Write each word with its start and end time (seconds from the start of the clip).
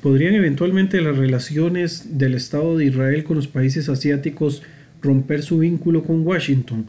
¿Podrían 0.00 0.36
eventualmente 0.36 1.00
las 1.00 1.18
relaciones 1.18 2.18
del 2.18 2.34
Estado 2.34 2.76
de 2.76 2.84
Israel 2.84 3.24
con 3.24 3.34
los 3.34 3.48
países 3.48 3.88
asiáticos 3.88 4.62
romper 5.02 5.42
su 5.42 5.58
vínculo 5.58 6.04
con 6.04 6.24
Washington? 6.24 6.86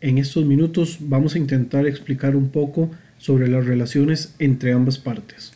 En 0.00 0.18
estos 0.18 0.44
minutos 0.44 0.98
vamos 1.00 1.34
a 1.34 1.38
intentar 1.38 1.84
explicar 1.84 2.36
un 2.36 2.50
poco 2.50 2.92
sobre 3.18 3.48
las 3.48 3.66
relaciones 3.66 4.36
entre 4.38 4.72
ambas 4.72 4.98
partes. 4.98 5.52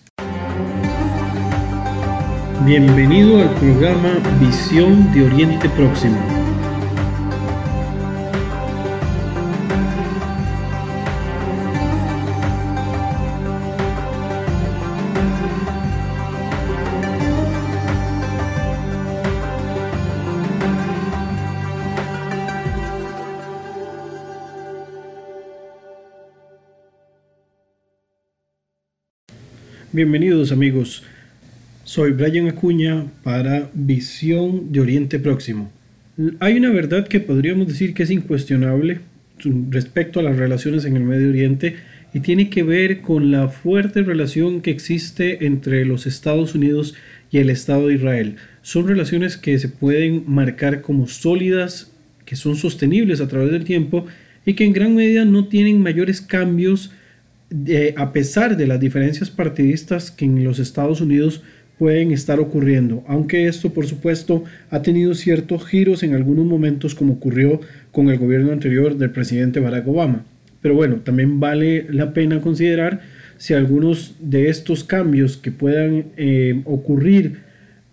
Bienvenido 2.66 3.42
al 3.42 3.54
programa 3.54 4.18
Visión 4.40 5.12
de 5.14 5.22
Oriente 5.22 5.68
Próximo 5.68 6.37
Bienvenidos 29.98 30.52
amigos, 30.52 31.02
soy 31.82 32.12
Brian 32.12 32.46
Acuña 32.46 33.06
para 33.24 33.68
Visión 33.74 34.70
de 34.70 34.78
Oriente 34.78 35.18
Próximo. 35.18 35.72
Hay 36.38 36.56
una 36.56 36.70
verdad 36.70 37.08
que 37.08 37.18
podríamos 37.18 37.66
decir 37.66 37.94
que 37.94 38.04
es 38.04 38.10
incuestionable 38.12 39.00
respecto 39.68 40.20
a 40.20 40.22
las 40.22 40.36
relaciones 40.36 40.84
en 40.84 40.96
el 40.96 41.02
Medio 41.02 41.30
Oriente 41.30 41.74
y 42.14 42.20
tiene 42.20 42.48
que 42.48 42.62
ver 42.62 43.00
con 43.00 43.32
la 43.32 43.48
fuerte 43.48 44.04
relación 44.04 44.60
que 44.60 44.70
existe 44.70 45.44
entre 45.44 45.84
los 45.84 46.06
Estados 46.06 46.54
Unidos 46.54 46.94
y 47.32 47.38
el 47.38 47.50
Estado 47.50 47.88
de 47.88 47.94
Israel. 47.94 48.36
Son 48.62 48.86
relaciones 48.86 49.36
que 49.36 49.58
se 49.58 49.68
pueden 49.68 50.22
marcar 50.28 50.80
como 50.80 51.08
sólidas, 51.08 51.90
que 52.24 52.36
son 52.36 52.54
sostenibles 52.54 53.20
a 53.20 53.26
través 53.26 53.50
del 53.50 53.64
tiempo 53.64 54.06
y 54.46 54.54
que 54.54 54.64
en 54.64 54.74
gran 54.74 54.94
medida 54.94 55.24
no 55.24 55.48
tienen 55.48 55.82
mayores 55.82 56.20
cambios 56.20 56.92
a 57.96 58.12
pesar 58.12 58.56
de 58.56 58.66
las 58.66 58.80
diferencias 58.80 59.30
partidistas 59.30 60.10
que 60.10 60.24
en 60.24 60.44
los 60.44 60.58
Estados 60.58 61.00
Unidos 61.00 61.42
pueden 61.78 62.10
estar 62.10 62.40
ocurriendo, 62.40 63.04
aunque 63.06 63.46
esto 63.46 63.72
por 63.72 63.86
supuesto 63.86 64.44
ha 64.70 64.82
tenido 64.82 65.14
ciertos 65.14 65.64
giros 65.64 66.02
en 66.02 66.14
algunos 66.14 66.44
momentos 66.44 66.94
como 66.94 67.14
ocurrió 67.14 67.60
con 67.92 68.10
el 68.10 68.18
gobierno 68.18 68.52
anterior 68.52 68.98
del 68.98 69.10
presidente 69.10 69.60
Barack 69.60 69.86
Obama. 69.86 70.24
Pero 70.60 70.74
bueno, 70.74 70.96
también 70.96 71.38
vale 71.38 71.86
la 71.88 72.12
pena 72.12 72.40
considerar 72.40 73.00
si 73.36 73.54
algunos 73.54 74.16
de 74.20 74.48
estos 74.48 74.82
cambios 74.82 75.36
que 75.36 75.52
puedan 75.52 76.06
eh, 76.16 76.60
ocurrir 76.64 77.38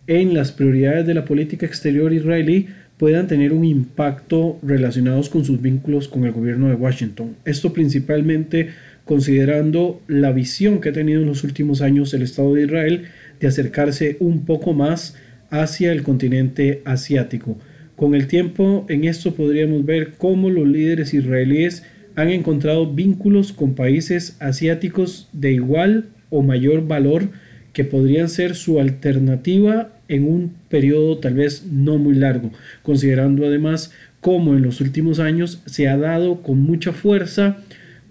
en 0.07 0.33
las 0.33 0.51
prioridades 0.51 1.05
de 1.05 1.13
la 1.13 1.25
política 1.25 1.67
exterior 1.67 2.11
israelí 2.11 2.67
puedan 2.97 3.27
tener 3.27 3.53
un 3.53 3.65
impacto 3.65 4.57
relacionados 4.63 5.29
con 5.29 5.45
sus 5.45 5.61
vínculos 5.61 6.07
con 6.07 6.25
el 6.25 6.31
gobierno 6.31 6.69
de 6.69 6.75
Washington. 6.75 7.35
Esto 7.45 7.73
principalmente 7.73 8.69
considerando 9.05 10.01
la 10.07 10.31
visión 10.31 10.81
que 10.81 10.89
ha 10.89 10.93
tenido 10.93 11.21
en 11.21 11.27
los 11.27 11.43
últimos 11.43 11.81
años 11.81 12.13
el 12.13 12.23
Estado 12.23 12.53
de 12.55 12.63
Israel 12.63 13.05
de 13.39 13.47
acercarse 13.47 14.17
un 14.19 14.45
poco 14.45 14.73
más 14.73 15.15
hacia 15.49 15.91
el 15.91 16.03
continente 16.03 16.81
asiático. 16.85 17.57
Con 17.95 18.15
el 18.15 18.27
tiempo 18.27 18.85
en 18.89 19.05
esto 19.05 19.35
podríamos 19.35 19.85
ver 19.85 20.13
cómo 20.17 20.49
los 20.49 20.67
líderes 20.67 21.13
israelíes 21.13 21.83
han 22.15 22.29
encontrado 22.29 22.93
vínculos 22.93 23.53
con 23.53 23.75
países 23.75 24.37
asiáticos 24.39 25.29
de 25.33 25.53
igual 25.53 26.05
o 26.29 26.41
mayor 26.41 26.87
valor 26.87 27.29
que 27.73 27.83
podrían 27.83 28.29
ser 28.29 28.55
su 28.55 28.79
alternativa 28.79 29.91
en 30.07 30.25
un 30.25 30.53
periodo 30.69 31.17
tal 31.19 31.35
vez 31.35 31.65
no 31.69 31.97
muy 31.97 32.15
largo, 32.15 32.51
considerando 32.83 33.45
además 33.45 33.91
cómo 34.21 34.55
en 34.55 34.61
los 34.61 34.81
últimos 34.81 35.19
años 35.19 35.61
se 35.65 35.87
ha 35.87 35.97
dado 35.97 36.41
con 36.41 36.61
mucha 36.61 36.93
fuerza 36.93 37.57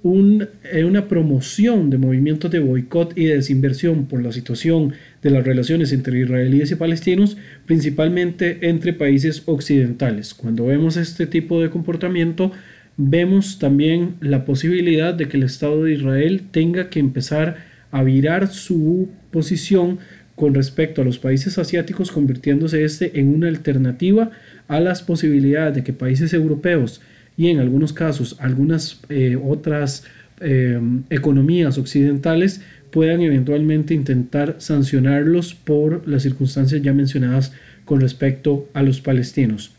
eh, 0.04 0.84
una 0.84 1.09
promoción 1.09 1.88
de 1.88 1.97
movimientos 1.97 2.50
de 2.50 2.59
boicot 2.59 3.16
y 3.16 3.25
de 3.25 3.37
desinversión 3.37 4.04
por 4.04 4.22
la 4.22 4.32
situación 4.32 4.92
de 5.22 5.31
las 5.31 5.44
relaciones 5.44 5.94
entre 5.94 6.20
israelíes 6.20 6.70
y 6.70 6.75
palestinos, 6.75 7.38
principalmente 7.65 8.69
entre 8.69 8.93
países 8.93 9.44
occidentales. 9.47 10.34
Cuando 10.34 10.66
vemos 10.66 10.98
este 10.98 11.26
tipo 11.26 11.62
de 11.62 11.70
comportamiento, 11.70 12.53
vemos 12.98 13.59
también 13.59 14.16
la 14.20 14.44
posibilidad 14.44 15.14
de 15.14 15.26
que 15.26 15.38
el 15.38 15.44
Estado 15.44 15.84
de 15.84 15.94
Israel 15.94 16.43
tenga 16.50 16.91
que 16.91 17.00
empezar 17.00 17.56
a 17.91 18.03
virar 18.03 18.48
su 18.48 19.09
posición 19.31 20.00
con 20.37 20.53
respecto 20.53 21.00
a 21.00 21.04
los 21.06 21.19
países 21.19 21.56
asiáticos, 21.56 22.12
convirtiéndose 22.12 22.84
este 22.84 23.19
en 23.19 23.28
una 23.28 23.48
alternativa 23.48 24.32
a 24.69 24.81
las 24.81 25.03
posibilidades 25.03 25.76
de 25.76 25.82
que 25.82 25.94
países 25.94 26.34
europeos 26.34 27.00
y 27.37 27.49
en 27.49 27.59
algunos 27.59 27.93
casos 27.93 28.37
algunas 28.41 29.00
eh, 29.09 29.37
otras 29.43 30.05
eh, 30.41 30.81
economías 31.11 31.78
occidentales 31.78 32.61
puedan 32.91 33.22
eventualmente 33.22 33.95
intentar 33.95 34.56
sancionarlos 34.59 35.55
por 35.55 36.06
las 36.06 36.23
circunstancias 36.23 36.81
ya 36.83 36.93
mencionadas 36.93 37.53
con 37.84 38.00
respecto 38.00 38.69
a 38.73 38.83
los 38.83 39.00
palestinos. 39.00 39.73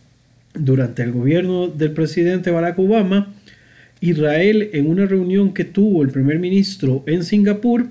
Durante 0.54 1.04
el 1.04 1.12
gobierno 1.12 1.68
del 1.68 1.92
presidente 1.92 2.52
Barack 2.52 2.80
Obama, 2.80 3.34
Israel 4.02 4.70
en 4.74 4.88
una 4.88 5.06
reunión 5.06 5.54
que 5.54 5.66
tuvo 5.66 6.04
el 6.04 6.10
primer 6.10 6.40
ministro 6.40 7.04
en 7.08 7.24
Singapur, 7.24 7.88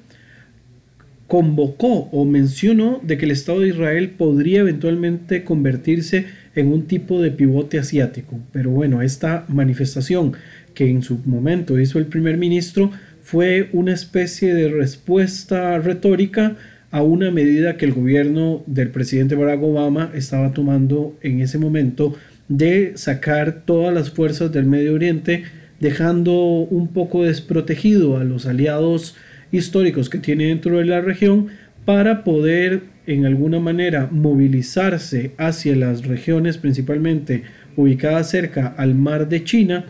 convocó 1.26 2.08
o 2.12 2.24
mencionó 2.24 3.00
de 3.02 3.16
que 3.16 3.24
el 3.24 3.30
Estado 3.30 3.60
de 3.60 3.68
Israel 3.68 4.10
podría 4.10 4.60
eventualmente 4.60 5.42
convertirse 5.42 6.18
en 6.18 6.26
un 6.62 6.86
tipo 6.86 7.20
de 7.20 7.30
pivote 7.30 7.78
asiático. 7.78 8.38
Pero 8.52 8.70
bueno, 8.70 9.02
esta 9.02 9.44
manifestación 9.48 10.32
que 10.74 10.88
en 10.88 11.02
su 11.02 11.18
momento 11.24 11.78
hizo 11.78 11.98
el 11.98 12.06
primer 12.06 12.36
ministro 12.36 12.90
fue 13.22 13.70
una 13.72 13.92
especie 13.92 14.54
de 14.54 14.68
respuesta 14.68 15.78
retórica 15.78 16.56
a 16.90 17.02
una 17.02 17.30
medida 17.30 17.76
que 17.76 17.86
el 17.86 17.92
gobierno 17.92 18.62
del 18.66 18.90
presidente 18.90 19.34
Barack 19.34 19.62
Obama 19.62 20.12
estaba 20.14 20.52
tomando 20.52 21.16
en 21.22 21.40
ese 21.40 21.58
momento 21.58 22.14
de 22.48 22.92
sacar 22.96 23.62
todas 23.64 23.92
las 23.92 24.10
fuerzas 24.10 24.52
del 24.52 24.66
Medio 24.66 24.94
Oriente, 24.94 25.44
dejando 25.80 26.34
un 26.34 26.88
poco 26.88 27.24
desprotegido 27.24 28.18
a 28.18 28.24
los 28.24 28.46
aliados 28.46 29.16
históricos 29.50 30.08
que 30.08 30.18
tiene 30.18 30.46
dentro 30.46 30.78
de 30.78 30.84
la 30.84 31.00
región 31.00 31.48
para 31.84 32.24
poder 32.24 32.82
en 33.06 33.26
alguna 33.26 33.60
manera 33.60 34.08
movilizarse 34.10 35.32
hacia 35.36 35.76
las 35.76 36.06
regiones 36.06 36.58
principalmente 36.58 37.42
ubicadas 37.76 38.30
cerca 38.30 38.68
al 38.76 38.94
mar 38.94 39.28
de 39.28 39.44
China, 39.44 39.86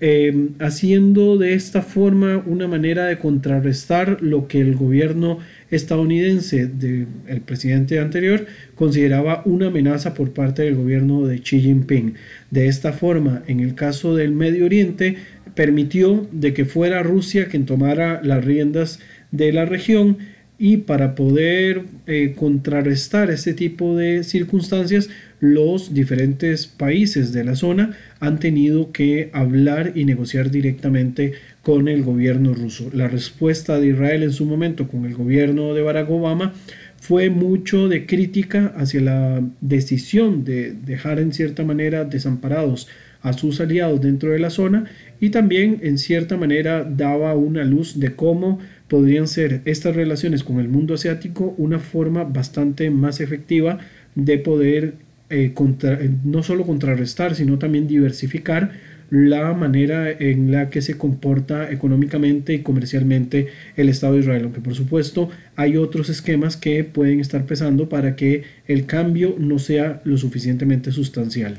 eh, 0.00 0.50
haciendo 0.60 1.38
de 1.38 1.54
esta 1.54 1.82
forma 1.82 2.42
una 2.46 2.68
manera 2.68 3.06
de 3.06 3.18
contrarrestar 3.18 4.18
lo 4.22 4.46
que 4.46 4.60
el 4.60 4.76
gobierno 4.76 5.38
estadounidense 5.70 6.66
del 6.66 7.08
presidente 7.44 7.98
anterior 7.98 8.46
consideraba 8.76 9.42
una 9.44 9.66
amenaza 9.66 10.14
por 10.14 10.32
parte 10.32 10.62
del 10.62 10.76
gobierno 10.76 11.26
de 11.26 11.40
Xi 11.40 11.60
Jinping. 11.60 12.14
De 12.50 12.68
esta 12.68 12.92
forma, 12.92 13.42
en 13.48 13.58
el 13.58 13.74
caso 13.74 14.14
del 14.14 14.30
Medio 14.30 14.66
Oriente, 14.66 15.16
permitió 15.54 16.28
de 16.30 16.54
que 16.54 16.64
fuera 16.64 17.02
Rusia 17.02 17.46
quien 17.46 17.66
tomara 17.66 18.20
las 18.22 18.44
riendas 18.44 19.00
de 19.32 19.52
la 19.52 19.64
región 19.64 20.18
y 20.58 20.78
para 20.78 21.14
poder 21.14 21.84
eh, 22.06 22.34
contrarrestar 22.36 23.30
este 23.30 23.54
tipo 23.54 23.96
de 23.96 24.24
circunstancias, 24.24 25.08
los 25.40 25.94
diferentes 25.94 26.66
países 26.66 27.32
de 27.32 27.44
la 27.44 27.54
zona 27.54 27.96
han 28.18 28.40
tenido 28.40 28.90
que 28.90 29.30
hablar 29.32 29.92
y 29.94 30.04
negociar 30.04 30.50
directamente 30.50 31.34
con 31.62 31.86
el 31.86 32.02
gobierno 32.02 32.54
ruso. 32.54 32.90
La 32.92 33.06
respuesta 33.06 33.78
de 33.78 33.88
Israel 33.88 34.24
en 34.24 34.32
su 34.32 34.46
momento 34.46 34.88
con 34.88 35.04
el 35.06 35.14
gobierno 35.14 35.74
de 35.74 35.82
Barack 35.82 36.10
Obama 36.10 36.52
fue 37.00 37.30
mucho 37.30 37.88
de 37.88 38.06
crítica 38.06 38.74
hacia 38.76 39.00
la 39.00 39.42
decisión 39.60 40.44
de 40.44 40.72
dejar 40.72 41.20
en 41.20 41.32
cierta 41.32 41.62
manera 41.62 42.04
desamparados 42.04 42.88
a 43.22 43.32
sus 43.32 43.60
aliados 43.60 44.00
dentro 44.00 44.30
de 44.30 44.38
la 44.38 44.50
zona 44.50 44.84
y 45.20 45.30
también 45.30 45.80
en 45.82 45.98
cierta 45.98 46.36
manera 46.36 46.84
daba 46.84 47.34
una 47.34 47.64
luz 47.64 47.98
de 47.98 48.14
cómo 48.14 48.58
podrían 48.88 49.28
ser 49.28 49.60
estas 49.64 49.94
relaciones 49.94 50.42
con 50.44 50.60
el 50.60 50.68
mundo 50.68 50.94
asiático 50.94 51.54
una 51.58 51.78
forma 51.78 52.24
bastante 52.24 52.90
más 52.90 53.20
efectiva 53.20 53.78
de 54.14 54.38
poder 54.38 54.94
eh, 55.30 55.52
eh, 55.54 56.10
no 56.24 56.42
solo 56.42 56.64
contrarrestar, 56.64 57.34
sino 57.34 57.58
también 57.58 57.86
diversificar 57.86 58.72
la 59.10 59.52
manera 59.54 60.10
en 60.10 60.52
la 60.52 60.70
que 60.70 60.82
se 60.82 60.98
comporta 60.98 61.70
económicamente 61.70 62.54
y 62.54 62.58
comercialmente 62.60 63.48
el 63.76 63.88
Estado 63.88 64.14
de 64.14 64.20
Israel, 64.20 64.44
aunque 64.44 64.60
por 64.60 64.74
supuesto 64.74 65.30
hay 65.56 65.76
otros 65.76 66.10
esquemas 66.10 66.56
que 66.56 66.84
pueden 66.84 67.20
estar 67.20 67.46
pesando 67.46 67.88
para 67.88 68.16
que 68.16 68.42
el 68.66 68.86
cambio 68.86 69.34
no 69.38 69.58
sea 69.58 70.00
lo 70.04 70.18
suficientemente 70.18 70.92
sustancial. 70.92 71.58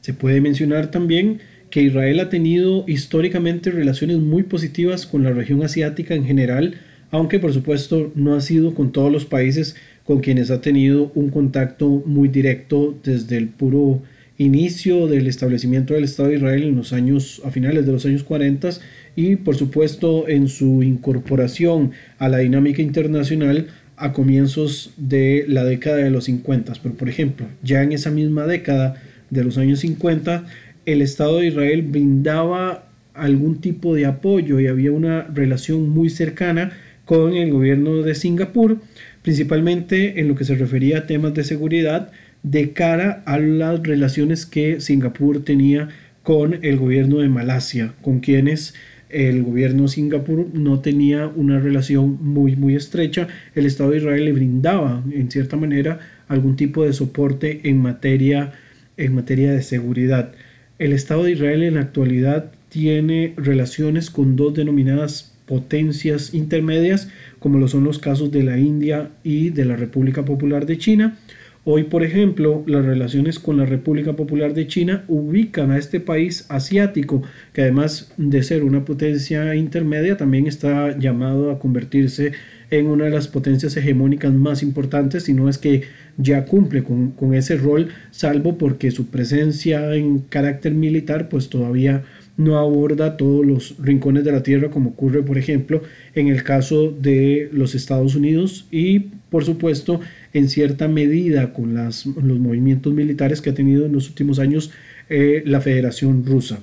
Se 0.00 0.12
puede 0.12 0.40
mencionar 0.40 0.90
también 0.90 1.40
que 1.70 1.82
Israel 1.82 2.20
ha 2.20 2.28
tenido 2.28 2.84
históricamente 2.86 3.70
relaciones 3.70 4.18
muy 4.18 4.44
positivas 4.44 5.06
con 5.06 5.22
la 5.22 5.30
región 5.30 5.62
asiática 5.62 6.14
en 6.14 6.24
general, 6.24 6.74
aunque 7.10 7.38
por 7.38 7.52
supuesto 7.52 8.12
no 8.14 8.34
ha 8.34 8.40
sido 8.40 8.74
con 8.74 8.92
todos 8.92 9.12
los 9.12 9.24
países 9.24 9.76
con 10.04 10.20
quienes 10.20 10.50
ha 10.50 10.60
tenido 10.60 11.12
un 11.14 11.28
contacto 11.28 12.02
muy 12.06 12.28
directo 12.28 12.98
desde 13.04 13.36
el 13.36 13.48
puro 13.48 14.02
inicio 14.38 15.06
del 15.06 15.26
establecimiento 15.26 15.94
del 15.94 16.04
Estado 16.04 16.30
de 16.30 16.36
Israel 16.36 16.62
en 16.62 16.76
los 16.76 16.92
años 16.92 17.42
a 17.44 17.50
finales 17.50 17.84
de 17.84 17.92
los 17.92 18.06
años 18.06 18.22
40 18.22 18.70
y 19.16 19.36
por 19.36 19.56
supuesto 19.56 20.28
en 20.28 20.48
su 20.48 20.82
incorporación 20.82 21.90
a 22.18 22.28
la 22.28 22.38
dinámica 22.38 22.80
internacional 22.80 23.66
a 23.96 24.12
comienzos 24.12 24.92
de 24.96 25.44
la 25.48 25.64
década 25.64 25.96
de 25.96 26.10
los 26.10 26.24
50. 26.24 26.72
Pero 26.82 26.94
por 26.94 27.08
ejemplo, 27.08 27.46
ya 27.62 27.82
en 27.82 27.92
esa 27.92 28.10
misma 28.10 28.46
década 28.46 29.02
de 29.30 29.44
los 29.44 29.58
años 29.58 29.80
50, 29.80 30.46
el 30.92 31.02
Estado 31.02 31.38
de 31.38 31.48
Israel 31.48 31.82
brindaba 31.82 32.88
algún 33.12 33.60
tipo 33.60 33.94
de 33.94 34.06
apoyo 34.06 34.58
y 34.58 34.68
había 34.68 34.90
una 34.90 35.24
relación 35.24 35.90
muy 35.90 36.08
cercana 36.08 36.72
con 37.04 37.34
el 37.34 37.52
gobierno 37.52 37.96
de 37.96 38.14
Singapur, 38.14 38.78
principalmente 39.22 40.18
en 40.18 40.28
lo 40.28 40.34
que 40.34 40.44
se 40.44 40.54
refería 40.54 40.98
a 40.98 41.06
temas 41.06 41.34
de 41.34 41.44
seguridad 41.44 42.10
de 42.42 42.72
cara 42.72 43.22
a 43.26 43.38
las 43.38 43.82
relaciones 43.82 44.46
que 44.46 44.80
Singapur 44.80 45.44
tenía 45.44 45.90
con 46.22 46.58
el 46.62 46.78
gobierno 46.78 47.18
de 47.18 47.28
Malasia, 47.28 47.92
con 48.00 48.20
quienes 48.20 48.72
el 49.10 49.42
gobierno 49.42 49.82
de 49.82 49.88
Singapur 49.88 50.48
no 50.54 50.80
tenía 50.80 51.26
una 51.26 51.58
relación 51.60 52.18
muy 52.22 52.56
muy 52.56 52.76
estrecha. 52.76 53.28
El 53.54 53.66
Estado 53.66 53.90
de 53.90 53.98
Israel 53.98 54.24
le 54.24 54.32
brindaba 54.32 55.02
en 55.12 55.30
cierta 55.30 55.56
manera 55.56 55.98
algún 56.28 56.56
tipo 56.56 56.82
de 56.82 56.94
soporte 56.94 57.60
en 57.64 57.82
materia, 57.82 58.52
en 58.96 59.14
materia 59.14 59.52
de 59.52 59.62
seguridad. 59.62 60.32
El 60.78 60.92
Estado 60.92 61.24
de 61.24 61.32
Israel 61.32 61.64
en 61.64 61.74
la 61.74 61.80
actualidad 61.80 62.52
tiene 62.68 63.34
relaciones 63.36 64.10
con 64.10 64.36
dos 64.36 64.54
denominadas 64.54 65.34
potencias 65.44 66.34
intermedias, 66.34 67.10
como 67.40 67.58
lo 67.58 67.66
son 67.66 67.82
los 67.82 67.98
casos 67.98 68.30
de 68.30 68.44
la 68.44 68.58
India 68.58 69.10
y 69.24 69.50
de 69.50 69.64
la 69.64 69.74
República 69.74 70.24
Popular 70.24 70.66
de 70.66 70.78
China. 70.78 71.18
Hoy, 71.64 71.82
por 71.82 72.04
ejemplo, 72.04 72.62
las 72.68 72.84
relaciones 72.84 73.40
con 73.40 73.56
la 73.56 73.66
República 73.66 74.12
Popular 74.14 74.54
de 74.54 74.68
China 74.68 75.04
ubican 75.08 75.72
a 75.72 75.78
este 75.78 75.98
país 75.98 76.46
asiático, 76.48 77.24
que 77.52 77.62
además 77.62 78.12
de 78.16 78.44
ser 78.44 78.62
una 78.62 78.84
potencia 78.84 79.56
intermedia, 79.56 80.16
también 80.16 80.46
está 80.46 80.96
llamado 80.96 81.50
a 81.50 81.58
convertirse 81.58 82.26
en 82.26 82.34
una 82.70 83.04
de 83.04 83.10
las 83.10 83.28
potencias 83.28 83.76
hegemónicas 83.76 84.32
más 84.32 84.62
importantes, 84.62 85.24
si 85.24 85.34
no 85.34 85.48
es 85.48 85.58
que 85.58 85.82
ya 86.16 86.44
cumple 86.44 86.82
con, 86.82 87.12
con 87.12 87.34
ese 87.34 87.56
rol, 87.56 87.88
salvo 88.10 88.58
porque 88.58 88.90
su 88.90 89.06
presencia 89.06 89.94
en 89.94 90.18
carácter 90.18 90.74
militar 90.74 91.28
pues 91.28 91.48
todavía 91.48 92.04
no 92.38 92.56
aborda 92.56 93.16
todos 93.16 93.44
los 93.44 93.74
rincones 93.80 94.24
de 94.24 94.32
la 94.32 94.44
Tierra 94.44 94.70
como 94.70 94.90
ocurre, 94.90 95.22
por 95.22 95.36
ejemplo, 95.36 95.82
en 96.14 96.28
el 96.28 96.44
caso 96.44 96.90
de 96.90 97.50
los 97.52 97.74
Estados 97.74 98.14
Unidos 98.14 98.66
y, 98.70 99.00
por 99.28 99.44
supuesto, 99.44 100.00
en 100.32 100.48
cierta 100.48 100.86
medida 100.86 101.52
con 101.52 101.74
las, 101.74 102.06
los 102.06 102.38
movimientos 102.38 102.94
militares 102.94 103.42
que 103.42 103.50
ha 103.50 103.54
tenido 103.54 103.86
en 103.86 103.92
los 103.92 104.08
últimos 104.08 104.38
años 104.38 104.70
eh, 105.10 105.42
la 105.46 105.60
Federación 105.60 106.24
Rusa. 106.24 106.60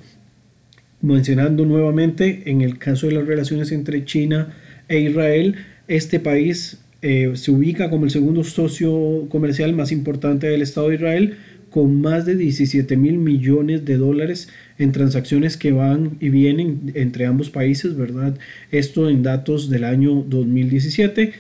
Mencionando 1.02 1.66
nuevamente, 1.66 2.44
en 2.46 2.62
el 2.62 2.78
caso 2.78 3.08
de 3.08 3.14
las 3.14 3.28
relaciones 3.28 3.74
entre 3.74 4.06
China 4.06 4.54
e 4.88 5.00
Israel, 5.00 5.56
este 5.88 6.20
país 6.20 6.80
eh, 7.02 7.32
se 7.36 7.52
ubica 7.52 7.90
como 7.90 8.06
el 8.06 8.12
segundo 8.12 8.44
socio 8.44 9.28
comercial 9.30 9.74
más 9.74 9.92
importante 9.92 10.48
del 10.48 10.62
Estado 10.62 10.90
de 10.90 10.96
Israel, 10.96 11.38
con 11.70 12.00
más 12.02 12.26
de 12.26 12.36
17 12.36 12.96
mil 12.96 13.18
millones 13.18 13.84
de 13.84 13.98
dólares 13.98 14.50
en 14.80 14.92
transacciones 14.92 15.58
que 15.58 15.72
van 15.72 16.18
y 16.22 16.30
vienen 16.30 16.94
entre 16.96 17.26
ambos 17.26 17.50
países, 17.50 17.98
¿verdad? 17.98 18.38
Esto 18.72 19.10
en 19.10 19.24
datos 19.24 19.70
del 19.70 19.84
año 19.84 20.24
2017 20.28 21.34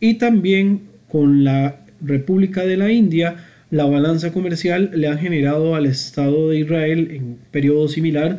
y 0.00 0.14
también 0.14 0.80
con 1.08 1.44
la 1.44 1.84
República 2.00 2.64
de 2.64 2.78
la 2.78 2.90
India, 2.90 3.36
la 3.70 3.84
balanza 3.84 4.32
comercial 4.32 4.90
le 4.94 5.08
ha 5.08 5.18
generado 5.18 5.74
al 5.74 5.86
Estado 5.86 6.48
de 6.48 6.60
Israel 6.60 7.08
en 7.12 7.36
periodo 7.50 7.86
similar 7.86 8.38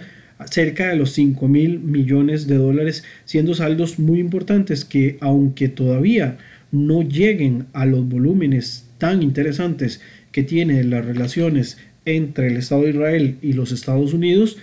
cerca 0.50 0.90
de 0.90 0.96
los 0.96 1.12
5 1.12 1.48
mil 1.48 1.80
millones 1.80 2.48
de 2.48 2.56
dólares, 2.56 3.04
siendo 3.26 3.54
saldos 3.54 4.00
muy 4.00 4.20
importantes 4.20 4.86
que 4.86 5.18
aunque 5.20 5.70
todavía 5.70 6.38
no 6.72 7.02
lleguen 7.04 7.66
a 7.74 7.86
los 7.86 8.08
volúmenes 8.08 8.88
tan 8.98 9.22
interesantes 9.22 10.02
que 10.32 10.44
tiene 10.44 10.84
las 10.84 11.06
relaciones 11.06 11.78
entre 12.06 12.48
el 12.48 12.58
Estado 12.58 12.84
de 12.84 12.90
Israel 12.90 13.38
y 13.42 13.54
los 13.54 13.72
Estados 13.72 14.14
Unidos, 14.14 14.58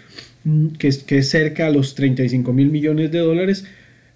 mm, 0.45 0.69
que 0.79 0.91
que 1.07 1.19
es 1.19 1.29
cerca 1.29 1.67
a 1.67 1.71
los 1.71 1.95
35 1.95 2.53
mil 2.53 2.71
millones 2.71 3.11
de 3.13 3.19
dólares, 3.21 3.65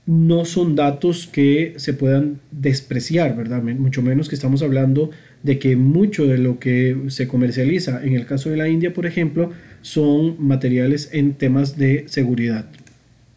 no 0.06 0.44
son 0.44 0.76
datos 0.76 1.26
que 1.26 1.74
se 1.76 1.94
puedan 1.94 2.40
despreciar, 2.50 3.36
¿verdad? 3.36 3.62
Mucho 3.62 4.02
menos 4.02 4.28
que 4.28 4.34
estamos 4.34 4.62
hablando 4.62 5.10
de 5.42 5.58
que 5.58 5.76
mucho 5.76 6.26
de 6.26 6.38
lo 6.38 6.58
que 6.58 6.96
se 7.08 7.26
comercializa 7.26 8.04
en 8.04 8.14
el 8.14 8.26
caso 8.26 8.50
de 8.50 8.56
la 8.56 8.68
India, 8.68 8.92
por 8.92 9.06
ejemplo, 9.06 9.52
son 9.84 10.36
materiales 10.38 11.10
en 11.12 11.34
temas 11.34 11.76
de 11.76 12.04
seguridad. 12.08 12.64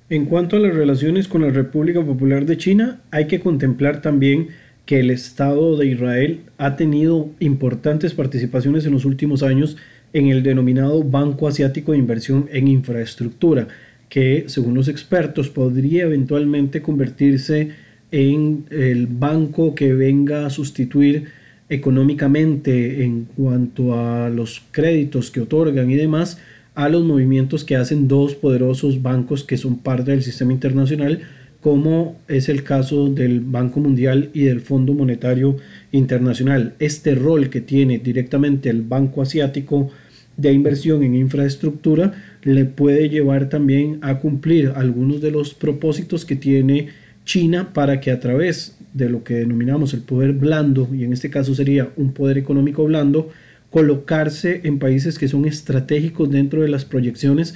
En 0.09 0.23
cuanto 0.23 0.55
a 0.55 0.59
las 0.59 0.73
relaciones 0.73 1.27
con 1.27 1.41
la 1.41 1.49
República 1.49 2.01
Popular 2.01 2.45
de 2.45 2.55
China, 2.55 3.01
hay 3.11 3.27
que 3.27 3.41
contemplar 3.41 4.01
también 4.01 4.47
que 4.85 5.01
el 5.01 5.09
Estado 5.09 5.75
de 5.75 5.87
Israel 5.87 6.39
ha 6.57 6.77
tenido 6.77 7.29
importantes 7.41 8.13
participaciones 8.13 8.85
en 8.85 8.93
los 8.93 9.03
últimos 9.03 9.43
años 9.43 9.75
en 10.13 10.27
el 10.27 10.41
denominado 10.41 11.03
Banco 11.03 11.49
Asiático 11.49 11.91
de 11.91 11.97
Inversión 11.97 12.47
en 12.53 12.69
Infraestructura, 12.69 13.67
que 14.07 14.45
según 14.47 14.73
los 14.73 14.87
expertos 14.87 15.49
podría 15.49 16.03
eventualmente 16.03 16.81
convertirse 16.81 17.71
en 18.13 18.63
el 18.69 19.07
banco 19.07 19.75
que 19.75 19.93
venga 19.93 20.45
a 20.45 20.49
sustituir 20.49 21.25
económicamente 21.69 23.03
en 23.03 23.25
cuanto 23.25 23.99
a 23.99 24.29
los 24.29 24.63
créditos 24.71 25.31
que 25.31 25.41
otorgan 25.41 25.89
y 25.91 25.95
demás 25.95 26.39
a 26.75 26.89
los 26.89 27.03
movimientos 27.03 27.63
que 27.63 27.75
hacen 27.75 28.07
dos 28.07 28.35
poderosos 28.35 29.01
bancos 29.01 29.43
que 29.43 29.57
son 29.57 29.79
parte 29.79 30.11
del 30.11 30.23
sistema 30.23 30.53
internacional 30.53 31.21
como 31.61 32.17
es 32.27 32.49
el 32.49 32.63
caso 32.63 33.09
del 33.09 33.41
Banco 33.41 33.79
Mundial 33.79 34.29
y 34.33 34.43
del 34.43 34.61
Fondo 34.61 34.93
Monetario 34.93 35.57
Internacional. 35.91 36.75
Este 36.79 37.15
rol 37.15 37.49
que 37.49 37.61
tiene 37.61 37.97
directamente 37.97 38.69
el 38.69 38.83
Banco 38.83 39.21
Asiático 39.21 39.89
de 40.37 40.53
inversión 40.53 41.03
en 41.03 41.15
infraestructura 41.15 42.13
le 42.43 42.65
puede 42.65 43.09
llevar 43.09 43.49
también 43.49 43.97
a 44.01 44.19
cumplir 44.19 44.71
algunos 44.75 45.19
de 45.19 45.31
los 45.31 45.53
propósitos 45.55 46.25
que 46.25 46.35
tiene 46.35 46.89
China 47.25 47.73
para 47.73 47.99
que 47.99 48.11
a 48.11 48.19
través 48.19 48.76
de 48.97 49.09
lo 49.09 49.23
que 49.23 49.35
denominamos 49.35 49.93
el 49.93 50.01
poder 50.01 50.33
blando, 50.33 50.89
y 50.93 51.03
en 51.03 51.13
este 51.13 51.29
caso 51.29 51.53
sería 51.53 51.89
un 51.95 52.13
poder 52.13 52.37
económico 52.37 52.83
blando, 52.83 53.29
colocarse 53.69 54.61
en 54.63 54.79
países 54.79 55.19
que 55.19 55.27
son 55.27 55.45
estratégicos 55.45 56.29
dentro 56.29 56.61
de 56.61 56.69
las 56.69 56.85
proyecciones 56.85 57.55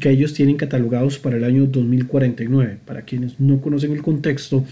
que 0.00 0.10
ellos 0.10 0.34
tienen 0.34 0.56
catalogados 0.56 1.18
para 1.18 1.36
el 1.36 1.44
año 1.44 1.66
2049. 1.66 2.78
Para 2.84 3.02
quienes 3.02 3.40
no 3.40 3.60
conocen 3.60 3.92
el 3.92 4.02
contexto, 4.02 4.64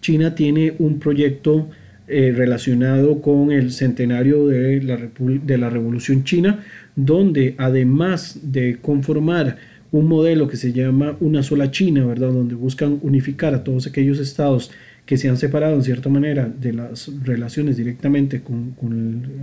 China 0.00 0.34
tiene 0.34 0.74
un 0.78 0.98
proyecto 0.98 1.68
eh, 2.08 2.32
relacionado 2.34 3.22
con 3.22 3.52
el 3.52 3.70
centenario 3.70 4.48
de 4.48 4.82
la, 4.82 4.98
de 4.98 5.58
la 5.58 5.70
Revolución 5.70 6.24
China, 6.24 6.64
donde 6.96 7.54
además 7.58 8.40
de 8.42 8.78
conformar 8.80 9.56
un 9.92 10.08
modelo 10.08 10.48
que 10.48 10.56
se 10.56 10.72
llama 10.72 11.16
una 11.20 11.42
sola 11.42 11.70
China, 11.70 12.04
¿verdad? 12.04 12.32
Donde 12.32 12.54
buscan 12.54 12.98
unificar 13.02 13.54
a 13.54 13.62
todos 13.62 13.86
aquellos 13.86 14.18
estados 14.18 14.70
que 15.06 15.16
se 15.16 15.28
han 15.28 15.36
separado 15.36 15.74
en 15.74 15.82
cierta 15.82 16.08
manera 16.08 16.48
de 16.48 16.72
las 16.72 17.10
relaciones 17.24 17.76
directamente 17.76 18.40
con, 18.42 18.74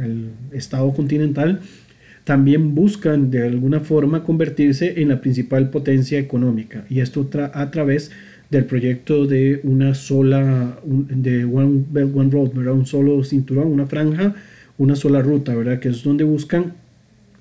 el, 0.01 0.29
estado 0.57 0.93
continental, 0.93 1.59
también 2.23 2.75
buscan 2.75 3.31
de 3.31 3.43
alguna 3.43 3.79
forma 3.79 4.23
convertirse 4.23 5.01
en 5.01 5.09
la 5.09 5.21
principal 5.21 5.69
potencia 5.69 6.19
económica 6.19 6.85
y 6.89 6.99
esto 6.99 7.29
a 7.53 7.71
través 7.71 8.11
del 8.49 8.65
proyecto 8.65 9.25
de 9.25 9.61
una 9.63 9.93
sola, 9.93 10.79
de 10.85 11.45
One 11.45 11.85
Belt, 11.91 12.15
One 12.15 12.31
Road, 12.31 12.57
un 12.57 12.85
solo 12.85 13.23
cinturón, 13.23 13.67
una 13.67 13.85
franja, 13.85 14.35
una 14.77 14.95
sola 14.95 15.21
ruta, 15.21 15.53
¿verdad? 15.53 15.79
que 15.79 15.89
es 15.89 16.03
donde 16.03 16.23
buscan 16.23 16.73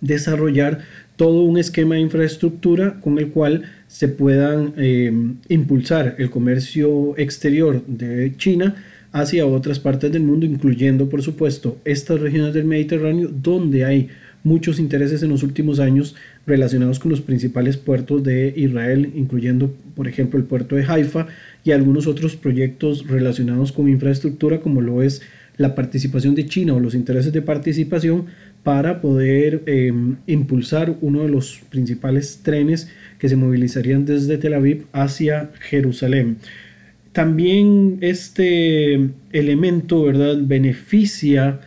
desarrollar 0.00 0.80
todo 1.18 1.42
un 1.42 1.58
esquema 1.58 1.96
de 1.96 2.02
infraestructura 2.02 3.00
con 3.00 3.18
el 3.18 3.30
cual 3.30 3.64
se 3.88 4.06
puedan 4.06 4.72
eh, 4.76 5.12
impulsar 5.48 6.14
el 6.18 6.30
comercio 6.30 7.18
exterior 7.18 7.84
de 7.86 8.34
China 8.36 8.76
hacia 9.10 9.44
otras 9.44 9.80
partes 9.80 10.12
del 10.12 10.22
mundo, 10.22 10.46
incluyendo 10.46 11.08
por 11.08 11.22
supuesto 11.22 11.76
estas 11.84 12.20
regiones 12.20 12.54
del 12.54 12.66
Mediterráneo 12.66 13.28
donde 13.32 13.84
hay 13.84 14.08
muchos 14.44 14.78
intereses 14.78 15.20
en 15.24 15.30
los 15.30 15.42
últimos 15.42 15.80
años 15.80 16.14
relacionados 16.46 17.00
con 17.00 17.10
los 17.10 17.20
principales 17.20 17.76
puertos 17.76 18.22
de 18.22 18.54
Israel, 18.56 19.10
incluyendo, 19.16 19.74
por 19.96 20.06
ejemplo, 20.06 20.38
el 20.38 20.46
puerto 20.46 20.76
de 20.76 20.84
Haifa 20.84 21.26
y 21.64 21.72
algunos 21.72 22.06
otros 22.06 22.36
proyectos 22.36 23.08
relacionados 23.08 23.72
con 23.72 23.88
infraestructura, 23.88 24.60
como 24.60 24.80
lo 24.82 25.02
es 25.02 25.20
la 25.56 25.74
participación 25.74 26.36
de 26.36 26.46
China 26.46 26.74
o 26.74 26.80
los 26.80 26.94
intereses 26.94 27.32
de 27.32 27.42
participación 27.42 28.26
para 28.62 29.00
poder 29.00 29.62
eh, 29.66 29.92
impulsar 30.26 30.96
uno 31.00 31.22
de 31.22 31.28
los 31.28 31.60
principales 31.70 32.40
trenes 32.42 32.90
que 33.18 33.28
se 33.28 33.36
movilizarían 33.36 34.04
desde 34.04 34.38
Tel 34.38 34.54
Aviv 34.54 34.86
hacia 34.92 35.50
Jerusalén. 35.60 36.38
también 37.12 37.98
este 38.00 39.10
elemento, 39.32 40.04
¿verdad?, 40.04 40.36
beneficia 40.40 41.60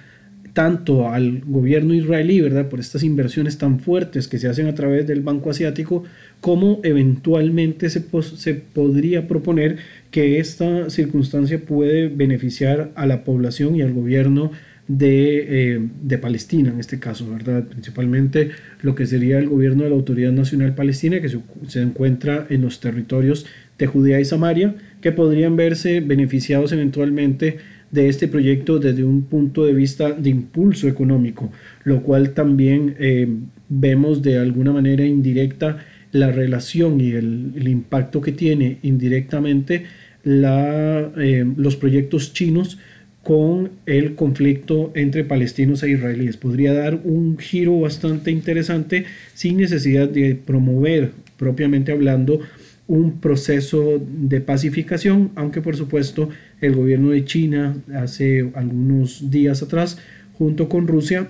tanto 0.54 1.10
al 1.10 1.42
gobierno 1.46 1.94
israelí, 1.94 2.42
¿verdad?, 2.42 2.70
por 2.70 2.80
estas 2.80 3.04
inversiones 3.04 3.58
tan 3.58 3.80
fuertes 3.80 4.28
que 4.28 4.38
se 4.38 4.48
hacen 4.48 4.68
a 4.68 4.76
través 4.76 5.08
del 5.08 5.22
Banco 5.22 5.50
Asiático, 5.50 6.04
como 6.40 6.80
eventualmente 6.84 7.90
se, 7.90 8.04
se 8.36 8.54
podría 8.54 9.28
proponer 9.28 9.78
que 10.10 10.40
esta 10.40 10.90
circunstancia 10.90 11.60
puede 11.60 12.08
beneficiar 12.08 12.92
a 12.96 13.06
la 13.06 13.24
población 13.24 13.76
y 13.76 13.82
al 13.82 13.94
gobierno 13.94 14.52
de, 14.88 15.74
eh, 15.76 15.90
de, 16.02 16.18
Palestina, 16.18 16.72
en 16.72 16.80
este 16.80 17.00
caso, 17.00 17.30
¿verdad? 17.30 17.64
Principalmente 17.66 18.52
lo 18.82 18.96
que 18.96 19.06
sería 19.06 19.40
el 19.40 19.48
gobierno 19.48 19.84
de 19.84 19.90
la 19.90 19.96
Autoridad 19.96 20.32
Nacional 20.32 20.76
Palestina, 20.76 21.22
que 21.22 21.30
se, 21.30 21.40
se 21.68 21.82
encuentra 21.82 22.48
en 22.50 22.62
los 22.62 22.80
territorios 22.80 23.46
de 23.78 23.88
Judea 23.88 24.20
y 24.20 24.26
Samaria, 24.26 24.76
que 25.02 25.12
podrían 25.12 25.56
verse 25.56 26.02
beneficiados 26.02 26.72
eventualmente 26.72 27.58
de 27.92 28.08
este 28.08 28.28
proyecto 28.28 28.80
desde 28.80 29.04
un 29.04 29.24
punto 29.24 29.66
de 29.66 29.74
vista 29.74 30.12
de 30.12 30.30
impulso 30.30 30.88
económico, 30.88 31.52
lo 31.84 32.02
cual 32.02 32.32
también 32.32 32.96
eh, 33.00 33.28
vemos 33.70 34.22
de 34.22 34.38
alguna 34.38 34.72
manera 34.72 35.06
indirecta 35.06 35.78
la 36.12 36.32
relación 36.32 37.00
y 37.00 37.12
el, 37.12 37.68
impacto 37.68 38.22
que 38.22 38.32
tiene 38.32 38.80
indirectamente 38.84 39.86
la, 40.24 41.12
eh, 41.18 41.46
los 41.58 41.76
proyectos 41.76 42.34
chinos 42.34 42.78
con 43.24 43.72
el 43.86 44.16
conflicto 44.16 44.92
entre 44.96 45.24
palestinos 45.24 45.84
e 45.84 45.92
israelíes. 45.92 46.38
Podría 46.38 46.74
dar 46.74 47.02
un 47.04 47.38
giro 47.38 47.80
bastante 47.80 48.32
interesante 48.32 49.06
sin 49.34 49.58
necesidad 49.58 50.10
de 50.10 50.36
promover, 50.36 51.12
propiamente 51.38 51.92
hablando, 51.92 52.40
un 52.88 53.20
proceso 53.22 54.02
de 54.06 54.42
pacificación, 54.42 55.32
aunque 55.36 55.62
por 55.62 55.78
supuesto 55.78 56.30
el 56.60 56.76
gobierno 56.76 57.12
de 57.12 57.24
China 57.24 57.78
hace 57.96 58.50
algunos 58.56 59.30
días 59.30 59.62
atrás, 59.62 59.98
junto 60.34 60.68
con 60.68 60.88
Rusia, 60.88 61.30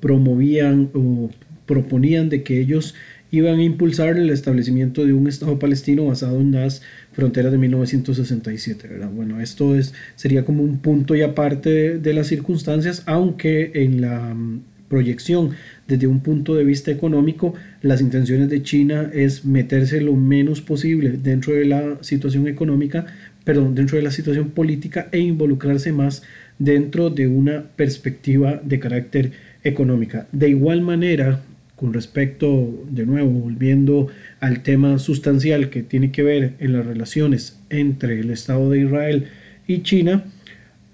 promovían 0.00 0.90
o 0.94 1.30
proponían 1.66 2.28
de 2.28 2.42
que 2.42 2.60
ellos 2.60 2.94
iban 3.30 3.58
a 3.58 3.62
impulsar 3.62 4.16
el 4.16 4.30
establecimiento 4.30 5.04
de 5.04 5.12
un 5.12 5.28
Estado 5.28 5.58
palestino 5.58 6.06
basado 6.06 6.40
en 6.40 6.52
las 6.52 6.82
fronteras 7.12 7.52
de 7.52 7.58
1967. 7.58 8.88
Bueno, 9.12 9.40
esto 9.40 9.76
es, 9.76 9.94
sería 10.16 10.44
como 10.44 10.62
un 10.62 10.78
punto 10.78 11.14
y 11.14 11.22
aparte 11.22 11.98
de, 11.98 12.14
las 12.14 12.28
circunstancias, 12.28 13.02
aunque 13.06 13.72
en 13.74 14.00
la 14.00 14.34
mm, 14.34 14.60
proyección 14.88 15.50
desde 15.86 16.06
un 16.06 16.20
punto 16.20 16.54
de 16.54 16.64
vista 16.64 16.90
económico, 16.90 17.54
las 17.82 18.00
intenciones 18.00 18.48
de 18.48 18.62
China 18.62 19.10
es 19.12 19.44
meterse 19.44 20.00
lo 20.00 20.14
menos 20.14 20.60
posible 20.60 21.18
dentro 21.22 21.54
de 21.54 21.66
la 21.66 21.98
situación 22.02 22.48
económica, 22.48 23.06
perdón, 23.44 23.74
dentro 23.74 23.96
de 23.96 24.02
la 24.02 24.10
situación 24.10 24.50
política 24.50 25.08
e 25.12 25.18
involucrarse 25.18 25.92
más 25.92 26.22
dentro 26.58 27.10
de 27.10 27.26
una 27.28 27.64
perspectiva 27.76 28.60
de 28.64 28.80
carácter 28.80 29.32
económica. 29.64 30.26
De 30.32 30.48
igual 30.48 30.80
manera, 30.82 31.42
con 31.78 31.92
respecto, 31.92 32.84
de 32.90 33.06
nuevo, 33.06 33.30
volviendo 33.30 34.08
al 34.40 34.64
tema 34.64 34.98
sustancial 34.98 35.70
que 35.70 35.84
tiene 35.84 36.10
que 36.10 36.24
ver 36.24 36.54
en 36.58 36.72
las 36.72 36.84
relaciones 36.84 37.60
entre 37.70 38.18
el 38.18 38.30
Estado 38.30 38.68
de 38.70 38.80
Israel 38.80 39.26
y 39.68 39.82
China, 39.82 40.24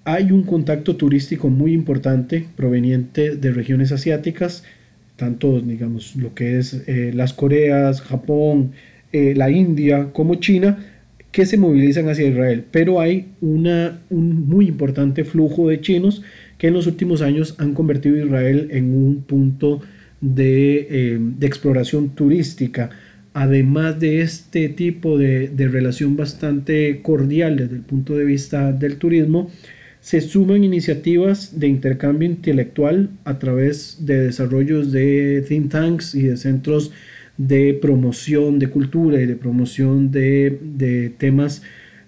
hay 0.03 0.31
un 0.31 0.43
contacto 0.43 0.95
turístico 0.95 1.49
muy 1.49 1.73
importante 1.73 2.45
proveniente 2.55 3.35
de 3.35 3.51
regiones 3.51 3.91
asiáticas, 3.91 4.63
tanto, 5.15 5.59
digamos, 5.59 6.15
lo 6.17 6.35
que 6.35 6.59
es 6.59 6.83
eh, 6.87 7.11
las 7.15 7.33
Coreas, 7.33 8.01
Japón, 8.01 8.73
eh, 9.11 9.33
la 9.35 9.49
India 9.49 10.09
como 10.13 10.35
China, 10.35 10.77
que 11.31 11.47
se 11.47 11.57
movilizan 11.57 12.07
hacia 12.09 12.27
Israel. 12.27 12.63
Pero 12.69 13.01
hay 13.01 13.29
una, 13.41 14.01
un 14.11 14.47
muy 14.47 14.67
importante 14.67 15.23
flujo 15.23 15.67
de 15.67 15.81
chinos 15.81 16.21
que 16.59 16.67
en 16.67 16.75
los 16.75 16.85
últimos 16.85 17.23
años 17.23 17.55
han 17.57 17.73
convertido 17.73 18.17
a 18.17 18.25
Israel 18.25 18.67
en 18.71 18.95
un 18.95 19.23
punto 19.23 19.81
eh, 20.37 21.19
de, 21.19 21.47
exploración 21.47 22.09
turística, 22.09 22.89
además 23.33 23.99
de 23.99 24.21
este 24.21 24.69
tipo 24.69 25.17
de, 25.17 25.51
relación 25.57 26.15
bastante 26.15 27.01
cordial 27.03 27.57
desde 27.57 27.75
el 27.75 27.81
punto 27.81 28.15
de 28.15 28.25
vista 28.25 28.71
del 28.71 28.97
turismo, 28.97 29.51
se 30.01 30.21
suman 30.21 30.63
iniciativas 30.63 31.59
de 31.59 31.67
intercambio 31.67 32.27
intelectual 32.27 33.09
a 33.23 33.39
través 33.39 34.05
de 34.05 34.25
desarrollos 34.25 34.91
de 34.91 35.43
think 35.47 35.71
tanks 35.71 36.15
y 36.15 36.23
de 36.23 36.37
centros 36.37 36.91
de 37.37 37.77
promoción 37.79 38.59
de 38.59 38.69
cultura 38.69 39.21
y 39.21 39.25
de 39.25 39.35
promoción 39.35 40.11
de, 40.11 41.13
temas 41.17 41.61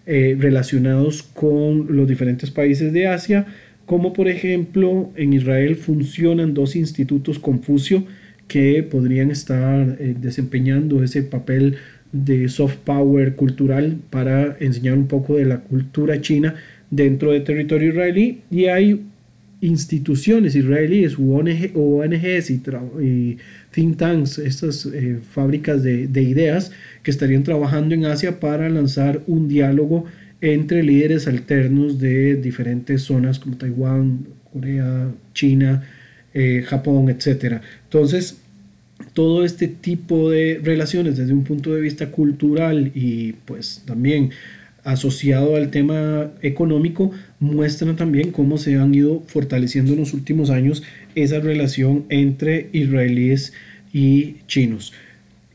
eh, 0.05 0.37
relacionados 0.39 1.21
con 1.23 1.87
los 1.95 2.07
diferentes 2.07 2.49
países 2.49 2.93
de 2.93 3.07
Asia, 3.07 3.45
como 3.87 4.11
por 4.11 4.27
ejemplo 4.27 5.11
en 5.15 5.33
Israel 5.33 5.77
funcionan 5.77 6.53
dos 6.53 6.75
institutos 6.75 7.39
Confucio 7.39 8.03
que 8.47 8.83
podrían 8.83 9.31
estar 9.31 9.95
eh, 9.99 10.13
desempeñando 10.19 11.03
ese 11.03 11.23
papel 11.23 11.77
de 12.11 12.49
soft 12.49 12.75
power 12.83 13.35
cultural 13.35 13.97
para 14.09 14.57
enseñar 14.59 14.97
un 14.97 15.07
poco 15.07 15.37
de 15.37 15.45
la 15.45 15.61
cultura 15.61 16.19
china 16.19 16.55
dentro 16.91 17.31
del 17.31 17.45
territorio 17.45 17.89
israelí. 17.89 18.41
Y 18.51 18.65
hay 18.65 19.05
instituciones 19.61 20.55
israelíes 20.55 21.17
ONGs 21.17 22.49
y, 22.49 23.37
think 23.71 23.97
tanks, 23.97 24.37
estas 24.37 24.85
eh, 24.85 25.19
fábricas 25.31 25.81
de 25.81 26.21
ideas 26.21 26.71
que 27.03 27.11
estarían 27.11 27.43
trabajando 27.43 27.95
en 27.95 28.05
Asia 28.05 28.41
para 28.41 28.69
lanzar 28.69 29.21
un 29.27 29.47
diálogo 29.47 30.05
entre 30.41 30.83
líderes 30.83 31.27
alternos 31.27 31.99
de 31.99 32.35
diferentes 32.35 33.03
zonas 33.03 33.39
como 33.39 33.57
Taiwán, 33.57 34.27
Corea, 34.51 35.11
China, 35.33 35.83
eh, 36.33 36.63
Japón, 36.65 37.09
etc. 37.09 37.61
Entonces, 37.83 38.37
todo 39.13 39.43
este 39.43 39.67
tipo 39.67 40.29
de 40.29 40.59
relaciones 40.63 41.17
desde 41.17 41.33
un 41.33 41.43
punto 41.43 41.73
de 41.73 41.81
vista 41.81 42.11
cultural 42.11 42.91
y 42.93 43.33
pues 43.45 43.83
también 43.85 44.31
asociado 44.83 45.55
al 45.55 45.69
tema 45.69 46.31
económico 46.41 47.11
muestran 47.39 47.95
también 47.95 48.31
cómo 48.31 48.57
se 48.57 48.75
han 48.77 48.95
ido 48.95 49.21
fortaleciendo 49.27 49.93
en 49.93 49.99
los 49.99 50.13
últimos 50.13 50.49
años 50.49 50.83
esa 51.13 51.39
relación 51.39 52.05
entre 52.09 52.69
israelíes 52.71 53.53
y 53.91 54.37
chinos. 54.47 54.93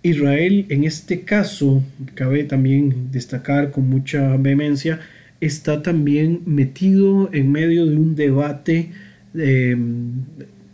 Israel 0.03 0.67
en 0.69 0.85
este 0.85 1.23
caso, 1.23 1.83
cabe 2.15 2.45
también 2.45 3.11
destacar 3.13 3.71
con 3.71 3.89
mucha 3.89 4.37
vehemencia, 4.37 5.01
está 5.41 5.83
también 5.83 6.43
metido 6.47 7.31
en 7.33 7.51
medio 7.53 7.87
de 7.87 7.97
un 7.97 8.15
debate 8.15 8.91
em, 9.35 10.23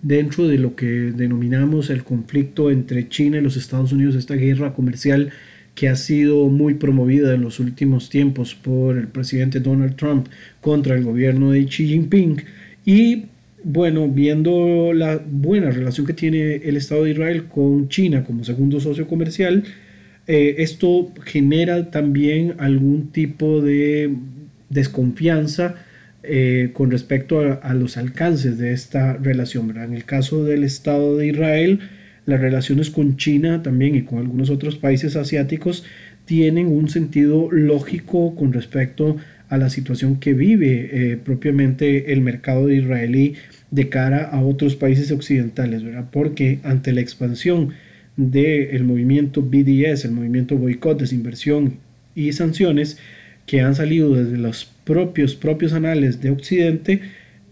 dentro 0.02 0.46
de 0.46 0.58
lo 0.58 0.76
que 0.76 0.86
denominamos 0.86 1.90
el 1.90 2.04
conflicto 2.04 2.70
entre 2.70 3.08
China 3.08 3.38
y 3.38 3.42
los 3.42 3.56
Estados 3.56 3.92
Unidos, 3.92 4.14
esta 4.14 4.34
guerra 4.34 4.74
comercial 4.74 5.30
que 5.74 5.88
ha 5.88 5.96
sido 5.96 6.48
muy 6.48 6.74
promovida 6.74 7.34
en 7.34 7.42
los 7.42 7.60
últimos 7.60 8.10
tiempos 8.10 8.54
por 8.54 8.96
el 8.96 9.06
presidente 9.06 9.60
Donald 9.60 9.94
Trump 9.96 10.26
contra 10.60 10.96
el 10.96 11.04
gobierno 11.04 11.52
de 11.52 11.64
Xi 11.66 11.86
Jinping. 11.86 12.42
Y 12.84 13.26
bueno, 13.70 14.08
viendo 14.08 14.94
la 14.94 15.18
buena 15.18 15.70
relación 15.70 16.06
que 16.06 16.14
tiene 16.14 16.56
el 16.56 16.78
Estado 16.78 17.04
de 17.04 17.10
Israel 17.10 17.48
con 17.48 17.90
China 17.90 18.24
como 18.24 18.42
segundo 18.42 18.80
socio 18.80 19.06
comercial, 19.06 19.62
eh, 20.26 20.54
esto 20.62 21.12
genera 21.26 21.90
también 21.90 22.54
algún 22.56 23.12
tipo 23.12 23.60
de 23.60 24.10
desconfianza 24.70 25.74
eh, 26.22 26.70
con 26.72 26.90
respecto 26.90 27.40
a, 27.40 27.74
los 27.74 27.98
alcances 27.98 28.56
de 28.56 28.72
esta 28.72 29.12
relación. 29.18 29.76
En 29.76 29.92
el 29.92 30.06
caso 30.06 30.44
del 30.44 30.64
Estado 30.64 31.18
de 31.18 31.26
Israel, 31.26 31.80
las 32.24 32.40
relaciones 32.40 32.88
con 32.88 33.18
China 33.18 33.62
también 33.62 33.94
y 33.96 34.02
con 34.02 34.20
algunos 34.20 34.48
otros 34.48 34.76
países 34.76 35.14
asiáticos 35.14 35.84
tienen 36.24 36.68
un 36.68 36.88
sentido 36.88 37.50
lógico 37.50 38.34
con 38.34 38.54
respecto 38.54 39.10
a 39.10 39.16
la 39.56 39.70
situación 39.70 40.20
que 40.20 40.34
vive 40.34 40.90
eh, 40.92 41.16
propiamente 41.16 42.12
el 42.12 42.20
mercado 42.20 42.70
israelí 42.70 43.34
de 43.70 43.88
cara 43.88 44.24
a 44.24 44.40
otros 44.40 44.76
países 44.76 45.10
occidentales, 45.10 45.82
¿verdad? 45.82 46.08
Porque 46.12 46.58
ante 46.62 46.92
la 46.92 47.00
expansión 47.00 47.70
del 48.16 48.84
movimiento 48.84 49.42
BDS, 49.42 50.04
el 50.04 50.12
movimiento 50.12 50.56
boicot, 50.56 51.00
desinversión 51.00 51.74
y 52.14 52.32
sanciones 52.32 52.98
que 53.46 53.60
han 53.60 53.74
salido 53.74 54.14
desde 54.14 54.36
los 54.36 54.70
propios, 54.84 55.34
propios 55.34 55.72
anales 55.72 56.20
de 56.20 56.30
Occidente, 56.30 57.00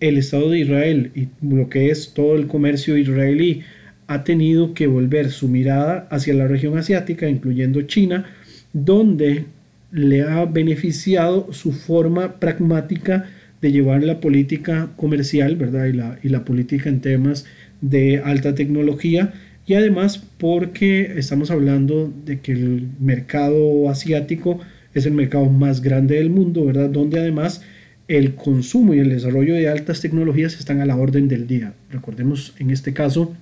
el 0.01 0.19
Estado 0.19 0.51
de 0.51 0.59
Israel 0.59 1.11
y 1.15 1.29
lo 1.43 1.71
que 1.71 1.91
es 1.91 2.13
todo 2.13 2.37
el 2.37 2.47
comercio 2.47 2.99
israelí 2.99 3.63
ha 4.07 4.25
tenido 4.25 4.75
que 4.75 4.87
volver 4.87 5.31
su 5.31 5.49
mirada 5.49 6.07
hacia 6.11 6.35
la 6.35 6.47
región 6.47 6.77
asiática, 6.79 7.29
incluyendo 7.29 7.83
China, 7.83 8.27
donde 8.73 9.47
le 9.91 10.23
ha 10.23 10.45
beneficiado 10.45 11.53
su 11.53 11.73
forma 11.73 12.41
pragmática 12.41 13.27
de 13.61 13.73
llevar 13.73 14.03
la 14.03 14.21
política 14.21 14.91
comercial, 14.97 15.57
¿verdad? 15.57 15.87
Y 15.87 15.93
la, 15.93 16.19
y 16.23 16.29
la 16.29 16.45
política 16.45 16.89
en 16.89 17.01
temas 17.01 17.47
de 17.81 18.19
alta 18.19 18.55
tecnología. 18.55 19.33
Y 19.67 19.75
además 19.75 20.19
porque 20.39 21.15
estamos 21.17 21.51
hablando 21.51 22.13
de 22.25 22.41
que 22.41 22.53
el 22.53 22.89
mercado 23.01 23.89
asiático 23.89 24.61
es 24.95 25.07
el 25.07 25.13
mercado 25.13 25.47
más 25.47 25.81
grande 25.81 26.17
del 26.17 26.31
mundo, 26.31 26.65
¿verdad? 26.65 26.89
Donde 26.89 27.19
además 27.19 27.63
el 28.09 28.35
consumo 28.35 28.95
y 28.95 29.01
el 29.01 29.11
desarrollo 29.11 29.55
de 29.55 29.69
altas 29.69 30.01
tecnologías 30.01 30.59
están 30.59 30.81
a 30.81 30.87
la 30.87 30.97
orden 30.97 31.29
del 31.29 31.47
día. 31.47 31.75
Recordemos 31.91 32.55
en 32.59 32.71
este 32.71 32.93
caso 32.93 33.35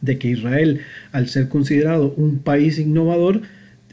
de 0.00 0.18
que 0.18 0.28
Israel, 0.28 0.80
al 1.12 1.28
ser 1.28 1.48
considerado 1.48 2.12
un 2.16 2.38
país 2.38 2.78
innovador, 2.78 3.42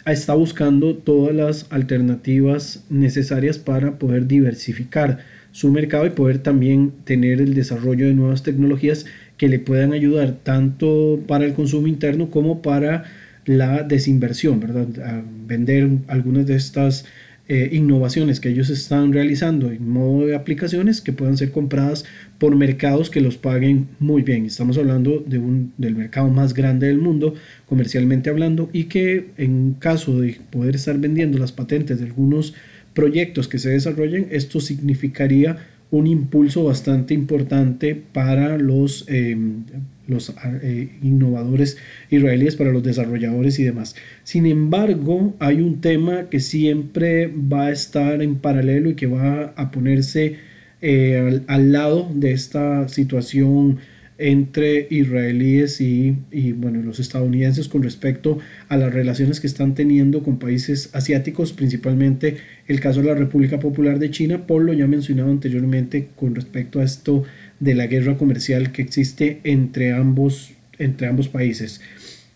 está 0.06 0.34
buscando 0.34 0.96
todas 0.96 1.36
las 1.36 1.68
alternativas 1.72 2.84
necesarias 2.90 3.58
para 3.58 4.00
poder 4.00 4.28
diversificar 4.28 5.20
su 5.52 5.72
mercado 5.72 6.06
y 6.06 6.12
poder 6.12 6.40
también 6.40 6.92
tener 7.04 7.42
el 7.42 7.54
desarrollo 7.54 8.08
de 8.08 8.14
nuevas 8.14 8.44
tecnologías 8.44 9.06
que 9.38 9.50
le 9.50 9.60
puedan 9.60 9.94
ayudar 9.94 10.34
tanto 10.44 11.20
para 11.28 11.46
el 11.46 11.54
consumo 11.54 11.88
interno 11.88 12.30
como 12.30 12.62
para 12.62 13.06
la 13.46 13.84
desinversión, 13.84 14.60
¿verdad? 14.60 14.88
Vender 15.48 15.90
algunas 16.08 16.46
de 16.46 16.56
estas 16.56 17.06
eh, 17.52 17.70
innovaciones 17.72 18.40
que 18.40 18.50
ellos 18.50 18.70
están 18.70 19.12
realizando 19.12 19.72
en 19.72 19.90
modo 19.90 20.28
de 20.28 20.36
aplicaciones 20.36 21.02
que 21.02 21.14
puedan 21.14 21.36
ser 21.36 21.52
compradas 21.52 22.06
por 22.38 22.56
mercados 22.56 23.10
que 23.10 23.22
los 23.22 23.38
paguen 23.38 23.88
muy 24.00 24.22
bien. 24.22 24.46
Estamos 24.46 24.78
hablando 24.78 25.24
de 25.26 25.40
un, 25.40 25.74
del 25.80 25.96
mercado 25.96 26.30
más 26.30 26.54
grande 26.54 26.86
del 26.86 27.00
mundo, 27.00 27.34
comercialmente 27.66 28.30
hablando, 28.30 28.70
y 28.72 28.84
que 28.84 29.30
en 29.38 29.74
caso 29.80 30.22
de 30.22 30.38
poder 30.52 30.76
estar 30.76 31.00
vendiendo 31.00 31.40
las 31.40 31.52
patentes 31.52 32.00
de 32.00 32.06
algunos 32.06 32.54
proyectos 32.94 33.48
que 33.48 33.58
se 33.58 33.70
desarrollen, 33.70 34.28
esto 34.30 34.60
significaría 34.60 35.58
un 35.90 36.06
impulso 36.06 36.66
bastante 36.66 37.16
importante 37.16 37.96
para 37.96 38.60
los, 38.60 39.06
em, 39.08 39.64
los 40.10 40.34
eh, 40.62 40.90
innovadores 41.02 41.78
israelíes, 42.10 42.56
para 42.56 42.72
los 42.72 42.84
desarrolladores 42.84 43.60
y 43.60 43.64
demás. 43.64 43.96
Sin 44.24 44.46
embargo, 44.46 45.36
hay 45.40 45.62
un 45.62 45.82
tema 45.82 46.30
que 46.30 46.40
siempre 46.40 47.28
va 47.28 47.68
a 47.68 47.72
estar 47.72 48.22
en 48.22 48.36
paralelo 48.38 48.90
y 48.90 48.96
que 48.96 49.08
va 49.08 49.54
a 49.56 49.72
ponerse 49.72 50.38
eh, 50.82 51.42
al, 51.48 51.72
lado 51.72 52.10
de 52.14 52.32
esta 52.32 52.88
situación 52.88 53.80
entre 54.18 54.88
israelíes 54.90 55.80
y, 55.80 56.16
bueno, 56.54 56.82
los 56.82 57.00
estadounidenses 57.00 57.70
con 57.70 57.84
respecto 57.84 58.38
a 58.68 58.76
las 58.76 58.94
relaciones 58.94 59.40
que 59.40 59.48
están 59.48 59.76
teniendo 59.76 60.24
con 60.24 60.40
países 60.40 60.90
asiáticos, 60.94 61.54
principalmente 61.54 62.38
el 62.68 62.82
caso 62.82 63.02
de 63.02 63.08
la 63.08 63.16
República 63.16 63.60
Popular 63.60 63.98
de 63.98 64.12
China, 64.12 64.46
por 64.46 64.64
lo 64.64 64.74
ya 64.74 64.88
mencionado 64.88 65.32
anteriormente 65.32 66.10
con 66.18 66.36
respecto 66.36 66.82
a 66.82 66.84
esto 66.84 67.24
de 67.60 67.76
la 67.76 67.88
guerra 67.88 68.18
comercial 68.18 68.72
que 68.72 68.82
existe 68.82 69.40
entre 69.44 69.94
ambos, 69.94 70.54
entre 70.78 71.08
ambos 71.08 71.28
países. 71.28 71.82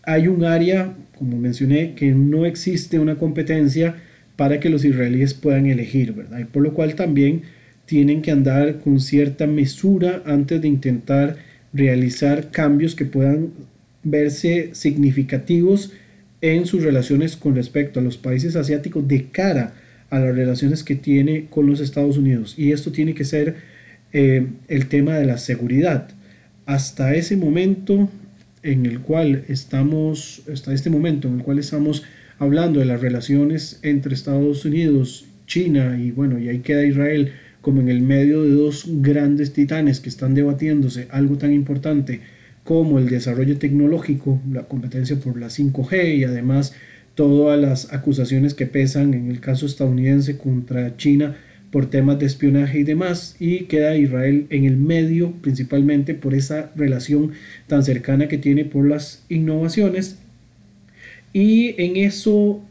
Hay 0.02 0.28
un 0.28 0.44
área, 0.44 0.94
como 1.18 1.38
mencioné, 1.38 1.94
que 1.94 2.12
no 2.12 2.44
existe 2.44 2.98
una 2.98 3.16
competencia 3.16 3.96
para 4.36 4.60
que 4.60 4.68
los 4.68 4.84
israelíes 4.84 5.34
puedan 5.34 5.66
elegir, 5.66 6.12
¿verdad? 6.12 6.40
Y 6.40 6.44
por 6.44 6.62
lo 6.62 6.74
cual 6.74 6.94
también 6.94 7.42
tienen 7.86 8.22
que 8.22 8.30
andar 8.30 8.80
con 8.80 9.00
cierta 9.00 9.46
mesura 9.46 10.22
antes 10.26 10.60
de 10.60 10.68
intentar 10.68 11.36
realizar 11.72 12.50
cambios 12.50 12.94
que 12.94 13.04
puedan 13.04 13.50
verse 14.02 14.70
significativos 14.72 15.92
en 16.40 16.66
sus 16.66 16.82
relaciones 16.82 17.36
con 17.36 17.54
respecto 17.54 18.00
a 18.00 18.02
los 18.02 18.18
países 18.18 18.54
asiáticos 18.56 19.06
de 19.08 19.26
cara 19.28 19.74
a 20.10 20.18
las 20.18 20.34
relaciones 20.36 20.84
que 20.84 20.94
tiene 20.94 21.46
con 21.48 21.66
los 21.66 21.80
Estados 21.80 22.18
Unidos. 22.18 22.54
Y 22.58 22.72
esto 22.72 22.92
tiene 22.92 23.14
que 23.14 23.24
ser 23.24 23.56
eh, 24.14 24.46
el 24.68 24.86
tema 24.86 25.18
de 25.18 25.26
la 25.26 25.38
seguridad. 25.38 26.08
Hasta 26.66 27.16
ese 27.16 27.36
momento 27.36 28.08
en 28.62 28.86
el 28.86 29.00
cual 29.00 29.44
estamos, 29.48 30.42
hasta 30.50 30.72
este 30.72 30.88
momento 30.88 31.26
en 31.26 31.38
el 31.38 31.42
cual 31.42 31.58
estamos 31.58 32.04
hablando 32.38 32.78
de 32.78 32.86
las 32.86 33.00
relaciones 33.00 33.80
entre 33.82 34.14
Estados 34.14 34.64
Unidos, 34.64 35.26
China 35.48 35.98
y 36.00 36.12
bueno, 36.12 36.38
y 36.38 36.48
ahí 36.48 36.60
queda 36.60 36.86
Israel 36.86 37.32
como 37.60 37.80
en 37.80 37.88
el 37.88 38.02
medio 38.02 38.44
de 38.44 38.50
dos 38.50 38.84
grandes 38.86 39.52
titanes 39.52 39.98
que 39.98 40.10
están 40.10 40.34
debatiéndose 40.34 41.08
algo 41.10 41.36
tan 41.36 41.52
importante 41.52 42.20
como 42.62 43.00
el 43.00 43.08
desarrollo 43.08 43.58
tecnológico, 43.58 44.40
la 44.48 44.62
competencia 44.62 45.16
por 45.16 45.38
la 45.40 45.48
5G 45.48 46.18
y 46.18 46.24
además 46.24 46.72
todas 47.16 47.60
las 47.60 47.92
acusaciones 47.92 48.54
que 48.54 48.66
pesan 48.66 49.12
en 49.12 49.28
el 49.28 49.40
caso 49.40 49.66
estadounidense 49.66 50.38
contra 50.38 50.96
China 50.96 51.36
por 51.74 51.90
temas 51.90 52.20
de 52.20 52.26
espionaje 52.26 52.78
y 52.78 52.84
demás, 52.84 53.34
y 53.40 53.64
queda 53.64 53.96
Israel 53.96 54.46
en 54.50 54.64
el 54.64 54.76
medio 54.76 55.32
principalmente 55.40 56.14
por 56.14 56.32
esa 56.32 56.70
relación 56.76 57.32
tan 57.66 57.82
cercana 57.82 58.28
que 58.28 58.38
tiene 58.38 58.64
por 58.64 58.88
las 58.88 59.24
innovaciones. 59.28 60.20
Y 61.32 61.74
en 61.82 61.96
eso 61.96 62.62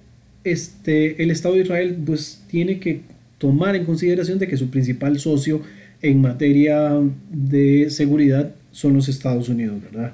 este, 0.45 1.21
el 1.21 1.31
Estado 1.31 1.55
de 1.55 1.63
Israel 1.63 1.97
pues 2.05 2.45
tiene 2.47 2.79
que 2.79 3.01
tomar 3.39 3.75
en 3.75 3.83
consideración 3.83 4.39
de 4.39 4.47
que 4.47 4.55
su 4.55 4.69
principal 4.69 5.19
socio 5.19 5.63
en 6.01 6.21
materia 6.21 6.97
de 7.29 7.89
seguridad 7.89 8.55
son 8.71 8.93
los 8.93 9.09
Estados 9.09 9.49
Unidos, 9.49 9.81
¿verdad? 9.83 10.13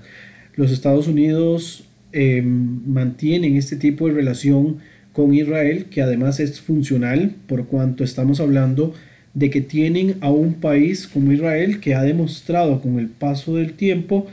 Los 0.55 0.71
Estados 0.71 1.07
Unidos 1.07 1.83
em, 2.11 2.81
mantienen 2.87 3.55
este 3.55 3.75
tipo 3.75 4.07
de 4.07 4.15
relación 4.15 4.77
con 5.13 5.33
Israel, 5.33 5.85
que 5.85 6.01
además 6.01 6.39
es 6.39 6.61
funcional, 6.61 7.35
por 7.47 7.65
cuanto 7.67 8.03
estamos 8.03 8.39
hablando 8.39 8.93
de 9.33 9.49
que 9.49 9.61
tienen 9.61 10.15
a 10.21 10.31
un 10.31 10.55
país 10.55 11.07
como 11.07 11.31
Israel 11.31 11.79
que 11.79 11.95
ha 11.95 12.03
demostrado 12.03 12.81
con 12.81 12.99
el 12.99 13.07
paso 13.07 13.55
del 13.55 13.73
tiempo 13.73 14.27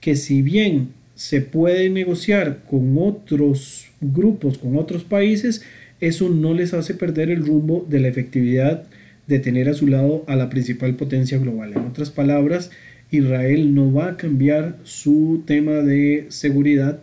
que 0.00 0.16
si 0.16 0.42
bien 0.42 0.88
se 1.14 1.40
puede 1.40 1.90
negociar 1.90 2.60
con 2.70 2.96
otros 2.98 3.88
grupos, 4.00 4.58
con 4.58 4.76
otros 4.76 5.04
países, 5.04 5.62
eso 6.00 6.28
no 6.28 6.54
les 6.54 6.74
hace 6.74 6.94
perder 6.94 7.30
el 7.30 7.44
rumbo 7.44 7.84
de 7.88 8.00
la 8.00 8.08
efectividad 8.08 8.84
de 9.26 9.38
tener 9.40 9.68
a 9.68 9.74
su 9.74 9.88
lado 9.88 10.24
a 10.28 10.36
la 10.36 10.48
principal 10.48 10.94
potencia 10.94 11.38
global. 11.38 11.72
En 11.74 11.86
otras 11.86 12.10
palabras, 12.10 12.70
Israel 13.10 13.74
no 13.74 13.92
va 13.92 14.10
a 14.10 14.16
cambiar 14.16 14.76
su 14.84 15.42
tema 15.46 15.74
de 15.74 16.26
seguridad 16.28 17.02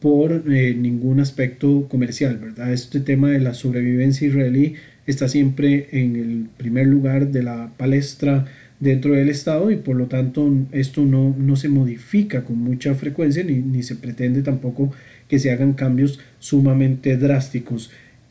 por 0.00 0.44
eh, 0.50 0.74
ningún 0.74 1.20
aspecto 1.20 1.86
comercial, 1.88 2.38
¿verdad? 2.38 2.72
Este 2.72 3.00
tema 3.00 3.30
de 3.30 3.38
la 3.38 3.54
sobrevivencia 3.54 4.26
israelí 4.26 4.74
está 5.06 5.28
siempre 5.28 5.88
en 5.92 6.16
el 6.16 6.46
primer 6.56 6.86
lugar 6.86 7.30
de 7.30 7.42
la 7.42 7.70
palestra 7.76 8.46
dentro 8.80 9.12
del 9.12 9.28
Estado 9.28 9.70
y 9.70 9.76
por 9.76 9.96
lo 9.96 10.06
tanto 10.06 10.50
esto 10.72 11.04
no, 11.04 11.36
no 11.38 11.56
se 11.56 11.68
modifica 11.68 12.44
con 12.44 12.58
mucha 12.58 12.94
frecuencia 12.94 13.44
ni, 13.44 13.56
ni 13.56 13.82
se 13.82 13.96
pretende 13.96 14.42
tampoco 14.42 14.90
que 15.28 15.38
se 15.38 15.50
hagan 15.50 15.74
cambios 15.74 16.18
sumamente 16.38 17.16
drásticos. 17.18 17.90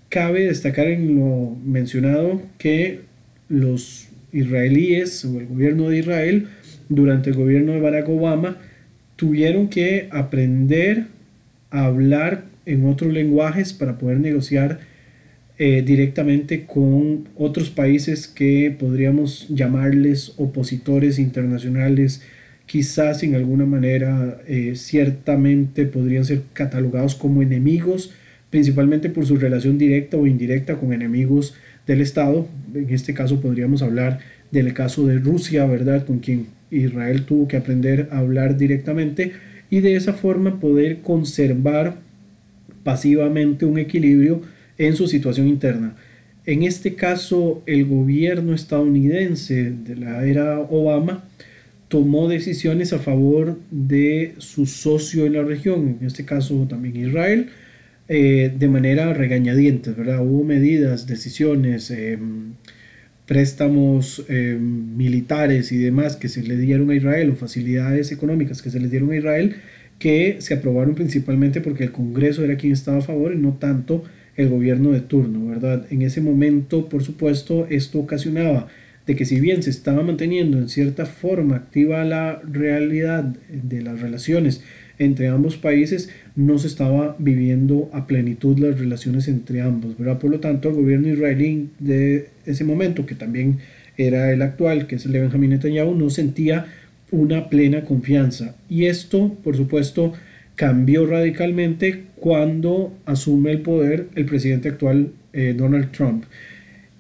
Cabe 0.09 0.45
destacar 0.45 0.87
en 0.87 1.15
lo 1.15 1.55
mencionado 1.63 2.41
que 2.57 3.01
los 3.47 4.09
israelíes 4.31 5.23
o 5.25 5.39
el 5.39 5.45
gobierno 5.45 5.89
de 5.89 5.99
Israel 5.99 6.47
durante 6.89 7.29
el 7.29 7.35
gobierno 7.35 7.73
de 7.73 7.79
Barack 7.79 8.09
Obama 8.09 8.57
tuvieron 9.15 9.69
que 9.69 10.07
aprender 10.11 11.05
hablar 11.69 12.45
en 12.65 12.85
otros 12.85 13.13
lenguajes 13.13 13.73
para 13.73 13.97
poder 13.97 14.19
negociar 14.19 14.79
eh, 15.57 15.83
directamente 15.85 16.65
con 16.65 17.27
otros 17.35 17.69
países 17.69 18.27
que 18.27 18.75
podríamos 18.77 19.47
llamarles 19.49 20.33
opositores 20.37 21.19
internacionales, 21.19 22.21
quizás 22.65 23.23
en 23.23 23.35
alguna 23.35 23.65
manera 23.65 24.41
eh, 24.47 24.73
ciertamente 24.75 25.85
podrían 25.85 26.23
ser 26.23 26.43
catalogados 26.53 27.15
como 27.15 27.41
enemigos 27.41 28.13
principalmente 28.49 29.09
por 29.09 29.25
su 29.25 29.37
relación 29.37 29.77
directa 29.77 30.17
o 30.17 30.25
indirecta 30.27 30.75
con 30.75 30.93
enemigos 30.93 31.55
del 31.85 32.01
Estado. 32.01 32.47
En 32.73 32.89
este 32.89 33.13
caso 33.13 33.41
podríamos 33.41 33.81
hablar 33.81 34.19
del 34.51 34.73
caso 34.73 35.05
de 35.05 35.19
Rusia, 35.19 35.65
¿verdad? 35.65 36.05
Con 36.05 36.19
quien 36.19 36.47
Israel 36.71 37.25
tuvo 37.25 37.47
que 37.47 37.57
aprender 37.57 38.09
a 38.11 38.19
hablar 38.19 38.57
directamente 38.57 39.33
y 39.69 39.79
de 39.81 39.95
esa 39.95 40.13
forma 40.13 40.59
poder 40.59 41.01
conservar 41.01 41.97
pasivamente 42.83 43.65
un 43.65 43.77
equilibrio 43.77 44.41
en 44.77 44.95
su 44.95 45.07
situación 45.07 45.47
interna. 45.47 45.95
En 46.45 46.63
este 46.63 46.95
caso, 46.95 47.61
el 47.65 47.85
gobierno 47.85 48.55
estadounidense 48.55 49.71
de 49.71 49.95
la 49.95 50.25
era 50.25 50.59
Obama 50.59 51.23
tomó 51.89 52.27
decisiones 52.29 52.93
a 52.93 52.99
favor 52.99 53.59
de 53.71 54.35
su 54.37 54.65
socio 54.65 55.25
en 55.25 55.33
la 55.33 55.43
región, 55.43 55.97
en 55.99 56.07
este 56.07 56.23
caso 56.23 56.65
también 56.69 56.95
Israel, 56.95 57.49
eh, 58.07 58.51
de 58.57 58.67
manera 58.67 59.13
regañadientes, 59.13 59.95
¿verdad? 59.95 60.25
Hubo 60.25 60.43
medidas, 60.43 61.05
decisiones, 61.07 61.91
em, 61.91 62.53
préstamos 63.29 64.25
em, 64.27 64.97
militares 64.97 65.71
y 65.71 65.77
demás 65.77 66.15
que 66.15 66.29
se 66.29 66.41
le 66.41 66.57
dieron 66.57 66.89
a 66.89 66.95
Israel 66.95 67.29
o 67.29 67.35
facilidades 67.35 68.11
económicas 68.11 68.63
que 68.63 68.71
se 68.71 68.79
les 68.79 68.89
dieron 68.89 69.11
a 69.11 69.17
Israel 69.17 69.57
que 69.99 70.37
se 70.39 70.55
aprobaron 70.55 70.95
principalmente 70.95 71.61
porque 71.61 71.83
el 71.83 71.91
Congreso 71.91 72.43
era 72.43 72.57
quien 72.57 72.73
estaba 72.73 72.97
a 72.97 73.01
favor 73.01 73.31
y 73.31 73.37
no 73.37 73.53
tanto 73.53 74.03
el 74.35 74.49
gobierno 74.49 74.93
de 74.93 75.01
turno, 75.01 75.45
¿verdad? 75.45 75.85
En 75.91 76.01
ese 76.01 76.21
momento, 76.21 76.89
por 76.89 77.03
supuesto, 77.03 77.67
esto 77.69 77.99
ocasionaba 77.99 78.67
de 79.05 79.15
que 79.15 79.25
si 79.25 79.39
bien 79.39 79.61
se 79.61 79.69
estaba 79.69 80.01
manteniendo 80.01 80.57
en 80.57 80.67
cierta 80.67 81.05
forma 81.05 81.55
activa 81.55 82.03
la 82.05 82.41
realidad 82.51 83.25
de 83.51 83.81
las 83.83 84.01
relaciones 84.01 84.63
entre 84.99 85.29
ambos 85.29 85.57
países, 85.57 86.09
no 86.35 86.59
se 86.59 86.67
estaba 86.67 87.15
viviendo 87.17 87.89
a 87.93 88.05
plenitud 88.05 88.59
las 88.59 88.77
relaciones 88.77 89.27
entre 89.27 89.61
ambos, 89.61 89.97
¿verdad? 89.97 90.19
Por 90.19 90.29
lo 90.29 90.39
tanto, 90.39 90.69
el 90.69 90.75
gobierno 90.75 91.07
israelí 91.07 91.69
de 91.79 92.27
ese 92.45 92.65
momento, 92.65 93.05
que 93.05 93.15
también 93.15 93.59
era 93.97 94.31
el 94.31 94.41
actual, 94.41 94.87
que 94.87 94.95
es 94.95 95.05
el 95.05 95.13
de 95.13 95.21
Benjamín 95.21 95.51
Netanyahu, 95.51 95.95
no 95.95 96.09
sentía 96.09 96.67
una 97.11 97.49
plena 97.49 97.83
confianza. 97.85 98.55
Y 98.69 98.85
esto, 98.85 99.35
por 99.43 99.55
supuesto, 99.55 100.13
cambió 100.55 101.05
radicalmente 101.05 102.03
cuando 102.17 102.93
asume 103.05 103.51
el 103.51 103.61
poder 103.61 104.07
el 104.15 104.25
presidente 104.25 104.69
actual, 104.69 105.13
eh, 105.31 105.55
Donald 105.57 105.91
Trump. 105.91 106.25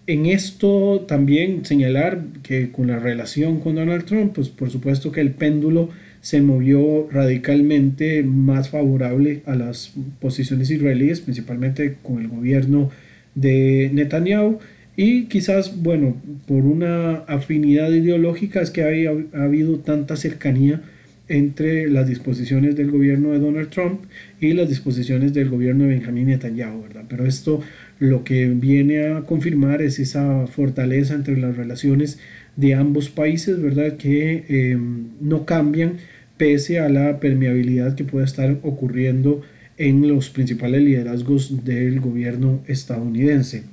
En 0.07 0.25
esto 0.25 1.05
también 1.07 1.65
señalar 1.65 2.23
que 2.41 2.71
con 2.71 2.87
la 2.87 2.97
relación 2.97 3.59
con 3.59 3.75
Donald 3.75 4.05
Trump, 4.05 4.33
pues 4.33 4.49
por 4.49 4.69
supuesto 4.71 5.11
que 5.11 5.21
el 5.21 5.31
péndulo 5.31 5.89
se 6.21 6.41
movió 6.41 7.07
radicalmente 7.11 8.23
más 8.23 8.69
favorable 8.69 9.41
a 9.45 9.55
las 9.55 9.93
posiciones 10.19 10.69
israelíes, 10.69 11.21
principalmente 11.21 11.95
con 12.03 12.19
el 12.19 12.27
gobierno 12.27 12.89
de 13.35 13.89
Netanyahu. 13.93 14.59
Y 14.95 15.25
quizás, 15.25 15.81
bueno, 15.81 16.17
por 16.45 16.65
una 16.65 17.19
afinidad 17.27 17.89
ideológica 17.91 18.61
es 18.61 18.69
que 18.69 18.83
ha, 18.83 19.43
habido 19.43 19.79
tanta 19.79 20.17
cercanía 20.17 20.81
entre 21.29 21.89
las 21.89 22.07
disposiciones 22.07 22.75
del 22.75 22.91
gobierno 22.91 23.31
de 23.31 23.39
Donald 23.39 23.69
Trump 23.69 24.01
y 24.41 24.53
las 24.53 24.67
disposiciones 24.67 25.33
del 25.33 25.49
gobierno 25.49 25.83
de 25.83 25.91
Benjamin 25.91 26.27
Netanyahu, 26.27 26.81
¿verdad? 26.81 27.05
Pero 27.07 27.25
esto 27.25 27.61
lo 27.99 28.23
que 28.23 28.47
viene 28.47 29.07
a 29.07 29.21
confirmar 29.21 29.81
es 29.81 29.99
esa 29.99 30.47
fortaleza 30.47 31.13
entre 31.13 31.37
las 31.37 31.55
relaciones 31.55 32.19
de 32.59 32.73
ambos 32.73 33.09
países, 33.09 33.61
¿verdad? 33.61 33.95
Que 33.95 34.43
em, 34.49 35.07
no 35.21 35.45
cambian 35.45 35.93
pese 36.35 36.79
a 36.79 36.89
la 36.89 37.19
permeabilidad 37.19 37.95
que 37.95 38.03
pueda 38.03 38.25
estar 38.25 38.57
ocurriendo 38.63 39.41
en 39.77 40.05
los 40.09 40.29
principales 40.29 40.81
liderazgos 40.81 41.63
del 41.63 42.01
gobierno 42.01 42.59
estadounidense. 42.67 43.63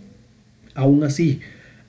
Aún 0.75 1.03
así, 1.03 1.40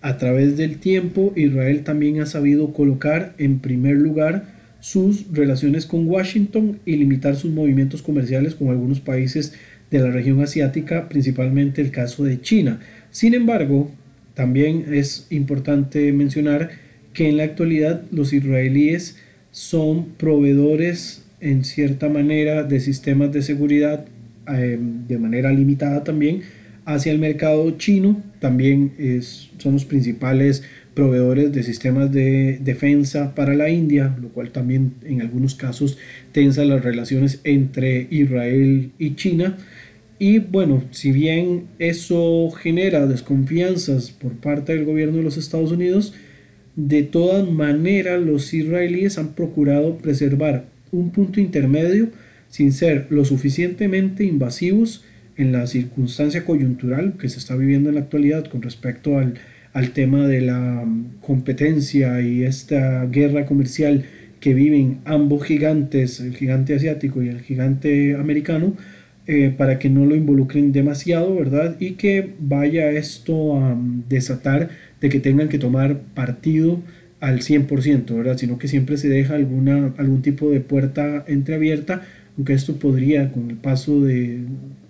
a 0.02 0.18
través 0.18 0.58
del 0.58 0.78
tiempo, 0.80 1.34
Israel 1.36 1.84
también 1.84 2.20
ha 2.20 2.26
sabido 2.26 2.74
colocar 2.74 3.36
en 3.38 3.60
primer 3.60 3.98
lugar 3.98 4.56
sus 4.80 5.32
relaciones 5.32 5.86
con 5.86 6.08
Washington 6.08 6.80
y 6.84 6.96
limitar 6.96 7.36
sus 7.36 7.52
movimientos 7.52 8.02
comerciales 8.02 8.56
con 8.56 8.70
algunos 8.70 9.02
países 9.02 9.54
de 9.92 10.00
la 10.00 10.10
región 10.10 10.42
asiática, 10.42 11.10
principalmente 11.10 11.82
el 11.82 11.92
caso 11.92 12.24
de 12.24 12.42
China. 12.42 12.80
Sin 13.12 13.36
embargo, 13.36 13.92
también 14.34 14.86
es 14.94 15.28
importante 15.30 16.12
mencionar 16.12 16.87
que 17.18 17.28
en 17.28 17.38
la 17.38 17.46
actualidad 17.46 18.04
los 18.12 18.32
israelíes 18.32 19.18
son 19.50 20.10
proveedores 20.20 21.26
en 21.42 21.64
cierta 21.64 22.10
manera 22.10 22.62
de 22.62 22.80
sistemas 22.80 23.32
de 23.32 23.42
seguridad 23.42 24.06
eh, 24.48 24.78
de 24.80 25.18
manera 25.18 25.52
limitada 25.52 26.04
también 26.04 26.42
hacia 26.86 27.12
el 27.12 27.18
mercado 27.18 27.72
chino. 27.80 28.22
También 28.40 28.92
es, 29.00 29.50
son 29.58 29.74
los 29.74 29.86
principales 29.86 30.62
proveedores 30.94 31.52
de 31.52 31.64
sistemas 31.64 32.12
de 32.12 32.60
defensa 32.62 33.34
para 33.34 33.56
la 33.56 33.72
India, 33.72 34.16
lo 34.22 34.30
cual 34.30 34.52
también 34.52 34.94
en 35.04 35.22
algunos 35.22 35.56
casos 35.56 35.98
tensa 36.34 36.66
las 36.66 36.84
relaciones 36.84 37.42
entre 37.46 38.06
Israel 38.12 38.92
y 39.00 39.16
China. 39.16 39.58
Y 40.20 40.38
bueno, 40.38 40.84
si 40.92 41.12
bien 41.12 41.64
eso 41.80 42.52
genera 42.52 43.08
desconfianzas 43.08 44.12
por 44.12 44.34
parte 44.34 44.76
del 44.76 44.86
gobierno 44.86 45.18
de 45.18 45.24
los 45.24 45.38
Estados 45.38 45.72
Unidos, 45.72 46.14
de 46.78 47.02
todas 47.02 47.50
maneras, 47.50 48.22
los 48.22 48.54
israelíes 48.54 49.18
han 49.18 49.34
procurado 49.34 49.98
preservar 49.98 50.66
un 50.92 51.10
punto 51.10 51.40
intermedio 51.42 52.10
sin 52.50 52.72
ser 52.72 53.08
lo 53.10 53.26
suficientemente 53.26 54.24
invasivos 54.24 55.04
en 55.38 55.52
la 55.52 55.66
circunstancia 55.66 56.46
coyuntural 56.46 57.16
que 57.20 57.30
se 57.30 57.40
está 57.40 57.56
viviendo 57.56 57.90
en 57.90 57.96
la 57.96 58.02
actualidad 58.02 58.46
con 58.46 58.62
respecto 58.62 59.18
al, 59.18 59.34
tema 59.94 60.28
de 60.28 60.42
la 60.42 60.86
competencia 61.22 62.22
y 62.22 62.44
esta 62.44 63.06
guerra 63.06 63.46
comercial 63.46 64.06
que 64.40 64.56
viven 64.56 65.00
ambos 65.06 65.44
gigantes, 65.46 66.20
el 66.20 66.36
gigante 66.36 66.76
asiático 66.76 67.22
y 67.22 67.30
el 67.30 67.42
gigante 67.42 68.16
americano, 68.16 68.76
eh, 69.28 69.54
para 69.56 69.78
que 69.78 69.90
no 69.90 70.06
lo 70.06 70.16
involucren 70.16 70.72
demasiado, 70.72 71.36
¿verdad? 71.36 71.76
Y 71.80 71.92
que 71.92 72.34
vaya 72.40 72.90
esto 72.92 73.58
a 73.58 73.78
desatar 74.10 74.70
de 75.02 75.10
que 75.10 75.20
tengan 75.20 75.50
que 75.50 75.60
tomar 75.60 76.02
partido 76.14 76.82
al 77.20 77.40
100%, 77.40 78.16
¿verdad? 78.16 78.38
Sino 78.38 78.58
que 78.58 78.68
siempre 78.68 78.98
se 78.98 79.10
deja 79.10 79.36
alguna, 79.36 79.94
algún 79.98 80.22
tipo 80.22 80.50
de 80.50 80.60
puerta 80.60 81.24
entreabierta, 81.28 82.04
aunque 82.38 82.54
esto 82.54 82.78
podría, 82.78 83.32
con 83.32 83.50
el 83.50 83.58
paso 83.58 84.04
de, 84.04 84.40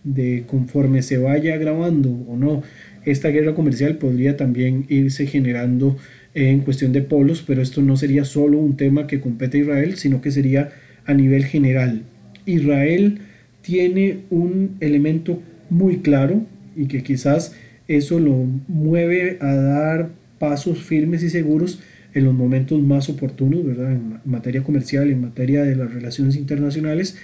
de 0.04 0.44
conforme 0.48 1.02
se 1.02 1.18
vaya 1.18 1.58
grabando 1.58 2.10
o 2.10 2.36
no, 2.38 2.64
esta 3.06 3.30
guerra 3.30 3.56
comercial 3.56 3.98
podría 3.98 4.36
también 4.36 4.86
irse 4.90 5.28
generando 5.28 5.98
en 6.34 6.60
cuestión 6.60 6.92
de 6.92 7.02
polos, 7.02 7.44
pero 7.46 7.62
esto 7.62 7.82
no 7.82 7.96
sería 7.96 8.26
solo 8.26 8.60
un 8.60 8.76
tema 8.78 9.08
que 9.08 9.22
compete 9.22 9.58
a 9.58 9.62
Israel, 9.62 9.96
sino 9.96 10.22
que 10.22 10.32
sería 10.32 10.72
a 11.06 11.14
nivel 11.14 11.46
general. 11.46 12.04
Israel 12.46 13.20
tiene 13.62 14.20
un 14.30 14.76
elemento 14.80 15.42
muy 15.70 15.98
claro 15.98 16.46
y 16.76 16.86
que 16.86 17.02
quizás 17.02 17.56
eso 17.88 18.20
lo 18.20 18.46
mueve 18.68 19.38
a 19.42 19.54
dar 19.56 20.10
pasos 20.40 20.80
firmes 20.80 21.24
y 21.24 21.30
seguros 21.30 21.80
en 22.14 22.26
los 22.26 22.34
momentos 22.34 22.82
más 22.82 23.10
oportunos, 23.10 23.66
¿verdad? 23.66 23.92
En 23.92 24.20
materia 24.26 24.64
comercial, 24.64 25.10
en 25.10 25.22
materia 25.22 25.64
de 25.64 25.76
las 25.76 25.94
relaciones 25.94 26.36
internacionales, 26.36 27.18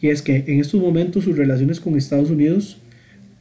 y 0.00 0.08
es 0.08 0.22
que 0.22 0.44
en 0.46 0.60
estos 0.60 0.80
momentos 0.80 1.24
sus 1.24 1.36
relaciones 1.36 1.78
con 1.78 1.96
Estados 1.96 2.30
Unidos 2.30 2.78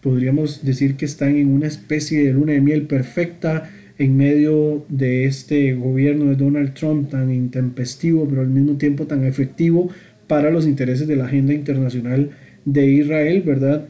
podríamos 0.02 0.64
decir 0.64 0.96
que 0.96 1.06
están 1.06 1.36
en 1.36 1.50
una 1.50 1.68
especie 1.68 2.24
de 2.24 2.34
luna 2.34 2.54
de 2.54 2.62
miel 2.62 2.84
perfecta 2.84 3.70
en 3.98 4.16
medio 4.16 4.86
de 4.88 5.26
este 5.26 5.74
gobierno 5.74 6.26
de 6.26 6.36
Donald 6.36 6.74
Trump 6.74 7.10
tan 7.10 7.34
intempestivo, 7.34 8.28
pero 8.28 8.42
al 8.42 8.48
mismo 8.48 8.78
tiempo 8.78 9.08
tan 9.08 9.26
efectivo 9.26 9.90
para 10.28 10.52
los 10.52 10.66
intereses 10.66 11.08
de 11.08 11.18
la 11.18 11.26
agenda 11.26 11.54
internacional 11.54 12.30
de 12.66 12.86
Israel, 12.86 13.42
¿verdad? 13.46 13.86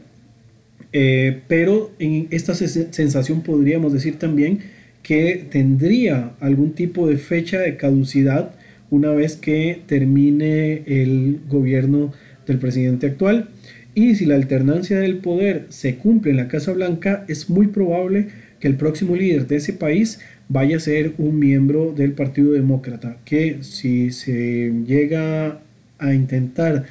Eh, 0.92 1.40
pero 1.46 1.92
en 1.98 2.26
esta 2.30 2.54
sensación 2.54 3.42
podríamos 3.42 3.92
decir 3.92 4.18
también 4.18 4.60
que 5.02 5.46
tendría 5.50 6.32
algún 6.40 6.72
tipo 6.72 7.06
de 7.08 7.16
fecha 7.16 7.58
de 7.60 7.76
caducidad 7.76 8.52
una 8.90 9.12
vez 9.12 9.36
que 9.36 9.80
termine 9.86 10.82
el 10.86 11.40
gobierno 11.48 12.12
del 12.46 12.58
presidente 12.58 13.06
actual. 13.06 13.48
Y 13.94 14.14
si 14.14 14.26
la 14.26 14.34
alternancia 14.34 14.98
del 14.98 15.18
poder 15.18 15.66
se 15.68 15.96
cumple 15.96 16.32
en 16.32 16.36
la 16.36 16.48
Casa 16.48 16.72
Blanca, 16.72 17.24
es 17.28 17.50
muy 17.50 17.68
probable 17.68 18.28
que 18.60 18.68
el 18.68 18.76
próximo 18.76 19.16
líder 19.16 19.46
de 19.46 19.56
ese 19.56 19.72
país 19.72 20.20
vaya 20.48 20.76
a 20.76 20.80
ser 20.80 21.14
un 21.18 21.38
miembro 21.38 21.92
del 21.92 22.12
Partido 22.12 22.52
Demócrata, 22.52 23.16
que 23.24 23.58
si 23.62 24.10
se 24.10 24.72
llega 24.86 25.60
a 25.98 26.14
intentar 26.14 26.84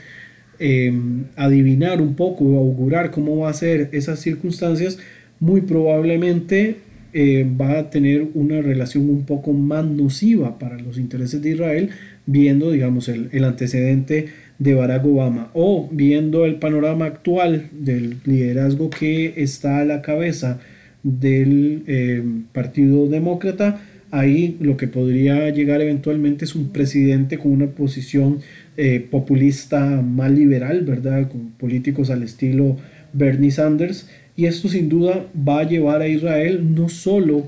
Em, 0.61 1.23
adivinar 1.37 2.01
un 2.01 2.15
poco 2.15 2.43
o 2.43 2.57
augurar 2.57 3.11
cómo 3.11 3.37
va 3.37 3.49
a 3.49 3.53
ser 3.53 3.87
esas 3.93 4.19
circunstancias, 4.19 4.99
muy 5.39 5.61
probablemente 5.61 6.75
eh, 7.13 7.47
va 7.59 7.79
a 7.79 7.89
tener 7.89 8.27
una 8.33 8.61
relación 8.61 9.09
un 9.09 9.23
poco 9.23 9.53
más 9.53 9.85
nociva 9.85 10.59
para 10.59 10.77
los 10.77 10.97
intereses 10.97 11.41
de 11.41 11.51
Israel, 11.51 11.89
viendo, 12.25 12.71
digamos, 12.71 13.07
el, 13.07 13.43
antecedente 13.45 14.27
de 14.59 14.73
Barack 14.73 15.05
Obama 15.05 15.49
o 15.53 15.87
viendo 15.93 16.45
el 16.45 16.55
panorama 16.55 17.05
actual 17.05 17.69
del 17.71 18.17
liderazgo 18.25 18.89
que 18.89 19.35
está 19.37 19.79
a 19.79 19.85
la 19.85 20.01
cabeza 20.01 20.59
del 21.03 21.83
em, 21.87 22.43
Partido 22.51 23.07
Demócrata, 23.07 23.81
ahí 24.11 24.57
lo 24.59 24.75
que 24.75 24.87
podría 24.87 25.49
llegar 25.51 25.81
eventualmente 25.81 26.45
es 26.45 26.53
un 26.53 26.69
presidente 26.69 27.37
con 27.37 27.51
una 27.51 27.67
posición 27.67 28.39
eh, 28.77 29.05
populista 29.12 30.01
más 30.01 30.32
liberal, 30.32 30.82
¿verdad? 30.82 31.27
Con 31.29 31.51
políticos 31.51 32.10
al 32.10 32.23
estilo 32.23 32.77
Bernie 33.13 33.51
Sanders. 33.51 34.10
Y 34.36 34.45
esto 34.45 34.69
sin 34.69 34.88
duda 34.88 35.25
va 35.36 35.60
a 35.60 35.67
llevar 35.67 36.01
a 36.01 36.08
Israel 36.08 36.73
no 36.73 36.88
solo 36.89 37.47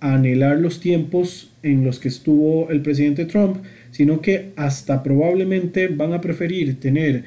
a 0.00 0.14
anhelar 0.14 0.58
los 0.58 0.80
tiempos 0.80 1.52
en 1.62 1.84
los 1.84 2.00
que 2.00 2.08
estuvo 2.08 2.68
el 2.70 2.82
presidente 2.82 3.24
Trump, 3.24 3.58
sino 3.92 4.20
que 4.20 4.50
hasta 4.56 5.02
probablemente 5.02 5.86
van 5.86 6.12
a 6.12 6.20
preferir 6.20 6.80
tener 6.80 7.24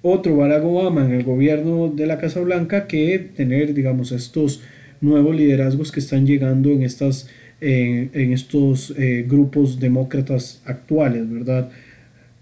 otro 0.00 0.36
Barack 0.36 0.64
Obama 0.64 1.04
en 1.04 1.12
el 1.12 1.24
gobierno 1.24 1.88
de 1.88 2.06
la 2.06 2.18
Casa 2.18 2.40
Blanca 2.40 2.86
que 2.86 3.18
tener, 3.18 3.74
digamos, 3.74 4.12
estos 4.12 4.62
nuevos 5.00 5.36
liderazgos 5.36 5.92
que 5.92 6.00
están 6.00 6.26
llegando 6.26 6.70
en, 6.70 6.82
estas, 6.82 7.28
en 7.60 8.32
estos 8.32 8.94
eh, 8.96 9.24
grupos 9.28 9.80
demócratas 9.80 10.62
actuales, 10.64 11.30
¿verdad? 11.30 11.70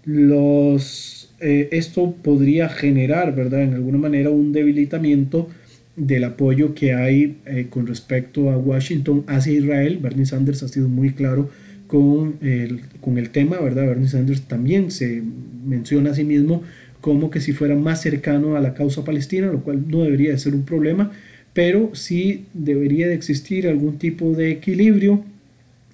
Los, 0.05 1.33
eh, 1.39 1.69
esto 1.71 2.13
podría 2.21 2.69
generar, 2.69 3.35
¿verdad? 3.35 3.63
En 3.63 3.73
alguna 3.73 3.97
manera 3.97 4.29
un 4.29 4.51
debilitamiento 4.51 5.49
del 5.95 6.23
apoyo 6.23 6.73
que 6.73 6.93
hay 6.93 7.37
eh, 7.45 7.67
con 7.69 7.87
respecto 7.87 8.49
a 8.49 8.57
Washington 8.57 9.23
hacia 9.27 9.53
Israel. 9.53 9.99
Bernie 10.01 10.25
Sanders 10.25 10.63
ha 10.63 10.67
sido 10.67 10.87
muy 10.87 11.11
claro 11.11 11.49
con 11.87 12.35
el, 12.41 12.81
con 13.01 13.17
el 13.17 13.29
tema, 13.29 13.59
¿verdad? 13.59 13.85
Bernie 13.85 14.07
Sanders 14.07 14.41
también 14.43 14.89
se 14.91 15.21
menciona 15.65 16.11
a 16.11 16.15
sí 16.15 16.23
mismo 16.23 16.63
como 17.01 17.29
que 17.29 17.41
si 17.41 17.51
fuera 17.51 17.75
más 17.75 18.01
cercano 18.01 18.55
a 18.55 18.61
la 18.61 18.73
causa 18.73 19.03
palestina, 19.03 19.47
lo 19.47 19.61
cual 19.61 19.83
no 19.89 20.03
debería 20.03 20.31
de 20.31 20.37
ser 20.37 20.55
un 20.55 20.63
problema, 20.63 21.11
pero 21.53 21.91
sí 21.93 22.45
debería 22.53 23.07
de 23.07 23.13
existir 23.13 23.67
algún 23.67 23.97
tipo 23.97 24.31
de 24.31 24.51
equilibrio, 24.51 25.23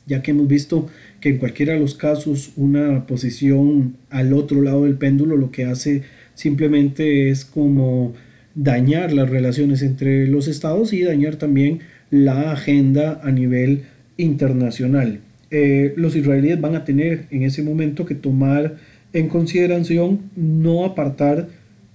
ya 0.05 0.21
que 0.21 0.31
hemos 0.31 0.47
visto 0.47 0.87
que 1.21 1.29
en 1.29 1.37
cualquiera 1.37 1.73
de 1.73 1.79
los 1.79 1.95
casos 1.95 2.51
una 2.55 3.05
posición 3.07 3.95
al 4.09 4.33
otro 4.33 4.61
lado 4.61 4.85
del 4.85 4.95
péndulo 4.95 5.35
lo 5.37 5.51
que 5.51 5.65
hace 5.65 6.03
simplemente 6.33 7.29
es 7.29 7.45
como 7.45 8.13
dañar 8.55 9.11
las 9.13 9.29
relaciones 9.29 9.81
entre 9.81 10.27
los 10.27 10.47
estados 10.47 10.93
y 10.93 11.03
dañar 11.03 11.35
también 11.35 11.79
la 12.11 12.51
agenda 12.51 13.19
a 13.23 13.31
nivel 13.31 13.83
internacional. 14.17 15.19
Eh, 15.51 15.93
los 15.95 16.15
israelíes 16.15 16.59
van 16.59 16.75
a 16.75 16.85
tener 16.85 17.25
en 17.31 17.43
ese 17.43 17.63
momento 17.63 18.05
que 18.05 18.15
tomar 18.15 18.77
en 19.13 19.27
consideración 19.27 20.19
no 20.35 20.85
apartar 20.85 21.47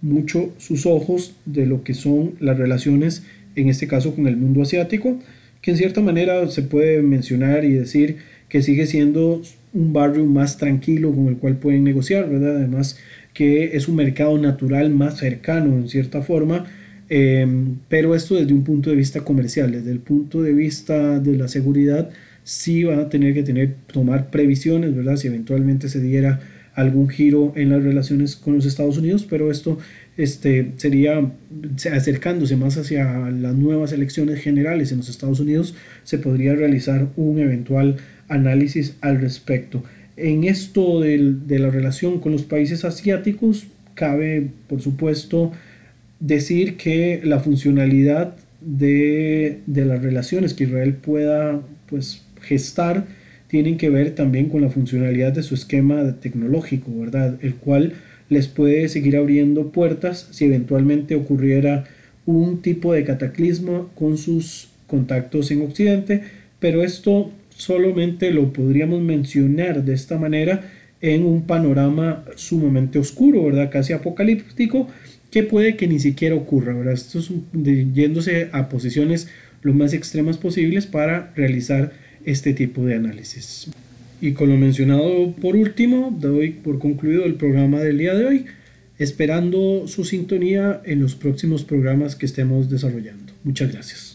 mucho 0.02 0.52
sus 0.58 0.86
ojos 0.86 1.34
de 1.46 1.66
lo 1.66 1.82
que 1.82 1.94
son 1.94 2.32
las 2.40 2.58
relaciones, 2.58 3.24
en 3.56 3.68
este 3.68 3.86
caso 3.86 4.14
con 4.14 4.26
el 4.26 4.36
mundo 4.36 4.62
asiático, 4.62 5.18
que 5.62 5.70
en 5.70 5.76
cierta 5.76 6.00
manera 6.00 6.46
se 6.48 6.62
puede 6.62 7.00
mencionar 7.02 7.64
y 7.64 7.72
decir 7.72 8.18
que 8.48 8.62
sigue 8.62 8.86
siendo 8.86 9.42
un 9.72 9.92
barrio 9.92 10.24
más 10.24 10.56
tranquilo 10.56 11.12
con 11.12 11.28
el 11.28 11.36
cual 11.36 11.56
pueden 11.56 11.84
negociar, 11.84 12.28
¿verdad? 12.28 12.56
Además 12.56 12.98
que 13.34 13.76
es 13.76 13.88
un 13.88 13.96
mercado 13.96 14.38
natural 14.38 14.90
más 14.90 15.18
cercano 15.18 15.76
en 15.76 15.88
cierta 15.88 16.22
forma, 16.22 16.66
em, 17.08 17.76
pero 17.88 18.14
esto 18.14 18.36
desde 18.36 18.52
un 18.54 18.62
punto 18.62 18.90
de 18.90 18.96
vista 18.96 19.22
comercial, 19.22 19.72
desde 19.72 19.90
el 19.90 19.98
punto 19.98 20.42
de 20.42 20.52
vista 20.52 21.18
de 21.18 21.36
la 21.36 21.48
seguridad, 21.48 22.10
sí 22.44 22.84
van 22.84 23.00
a 23.00 23.08
tener 23.08 23.34
que 23.34 23.42
tener, 23.42 23.74
tomar 23.92 24.30
previsiones, 24.30 24.94
¿verdad? 24.94 25.16
Si 25.16 25.26
eventualmente 25.26 25.88
se 25.88 26.00
diera 26.00 26.40
algún 26.74 27.08
giro 27.08 27.52
en 27.56 27.70
las 27.70 27.82
relaciones 27.82 28.36
con 28.36 28.54
los 28.54 28.66
Estados 28.66 28.98
Unidos, 28.98 29.26
pero 29.28 29.50
esto 29.50 29.78
este, 30.16 30.72
sería 30.76 31.32
acercándose 31.92 32.56
más 32.56 32.76
hacia 32.76 33.30
las 33.30 33.54
nuevas 33.54 33.92
elecciones 33.92 34.40
generales 34.40 34.92
en 34.92 34.98
los 34.98 35.08
Estados 35.08 35.40
Unidos, 35.40 35.74
se 36.02 36.18
podría 36.18 36.54
realizar 36.54 37.08
un 37.16 37.38
eventual 37.38 37.96
análisis 38.28 38.96
al 39.00 39.20
respecto. 39.20 39.82
En 40.16 40.44
esto 40.44 41.00
de 41.00 41.58
la 41.58 41.70
relación 41.70 42.20
con 42.20 42.32
los 42.32 42.42
países 42.42 42.84
asiáticos, 42.84 43.66
cabe, 43.94 44.48
por 44.68 44.80
supuesto, 44.80 45.52
decir 46.20 46.76
que 46.76 47.20
la 47.24 47.40
funcionalidad 47.40 48.36
de, 48.60 49.60
de 49.66 49.84
las 49.84 50.02
relaciones 50.02 50.54
que 50.54 50.64
Israel 50.64 50.94
pueda 50.94 51.60
pues, 51.88 52.24
gestar 52.40 53.06
tienen 53.48 53.76
que 53.76 53.90
ver 53.90 54.14
también 54.14 54.48
con 54.48 54.62
la 54.62 54.70
funcionalidad 54.70 55.32
de 55.32 55.42
su 55.42 55.54
esquema 55.54 56.16
tecnológico, 56.20 56.90
¿verdad? 56.98 57.38
El 57.42 57.54
cual 57.54 57.92
les 58.28 58.48
puede 58.48 58.88
seguir 58.88 59.16
abriendo 59.16 59.70
puertas 59.70 60.28
si 60.30 60.46
eventualmente 60.46 61.14
ocurriera 61.14 61.84
un 62.26 62.62
tipo 62.62 62.92
de 62.92 63.04
cataclismo 63.04 63.90
con 63.94 64.16
sus 64.16 64.68
contactos 64.86 65.50
en 65.50 65.62
Occidente, 65.62 66.22
pero 66.58 66.82
esto 66.82 67.30
solamente 67.56 68.30
lo 68.30 68.52
podríamos 68.52 69.00
mencionar 69.00 69.84
de 69.84 69.94
esta 69.94 70.18
manera 70.18 70.70
en 71.00 71.24
un 71.24 71.46
panorama 71.46 72.24
sumamente 72.36 72.98
oscuro, 72.98 73.44
¿verdad? 73.44 73.70
Casi 73.70 73.92
apocalíptico, 73.92 74.88
que 75.30 75.42
puede 75.42 75.76
que 75.76 75.86
ni 75.86 75.98
siquiera 75.98 76.34
ocurra, 76.34 76.72
¿verdad? 76.72 76.94
Esto 76.94 77.18
es 77.18 77.30
yéndose 77.92 78.48
a 78.52 78.68
posiciones 78.68 79.28
lo 79.62 79.74
más 79.74 79.92
extremas 79.92 80.38
posibles 80.38 80.86
para 80.86 81.32
realizar 81.34 81.92
este 82.24 82.54
tipo 82.54 82.84
de 82.84 82.94
análisis. 82.94 83.68
Y 84.20 84.32
con 84.32 84.48
lo 84.48 84.56
mencionado 84.56 85.32
por 85.32 85.56
último, 85.56 86.16
doy 86.18 86.50
por 86.50 86.78
concluido 86.78 87.24
el 87.24 87.34
programa 87.34 87.80
del 87.80 87.98
día 87.98 88.14
de 88.14 88.24
hoy, 88.24 88.46
esperando 88.98 89.86
su 89.88 90.04
sintonía 90.04 90.80
en 90.84 91.00
los 91.00 91.14
próximos 91.14 91.64
programas 91.64 92.16
que 92.16 92.26
estemos 92.26 92.70
desarrollando. 92.70 93.32
Muchas 93.42 93.72
gracias. 93.72 94.13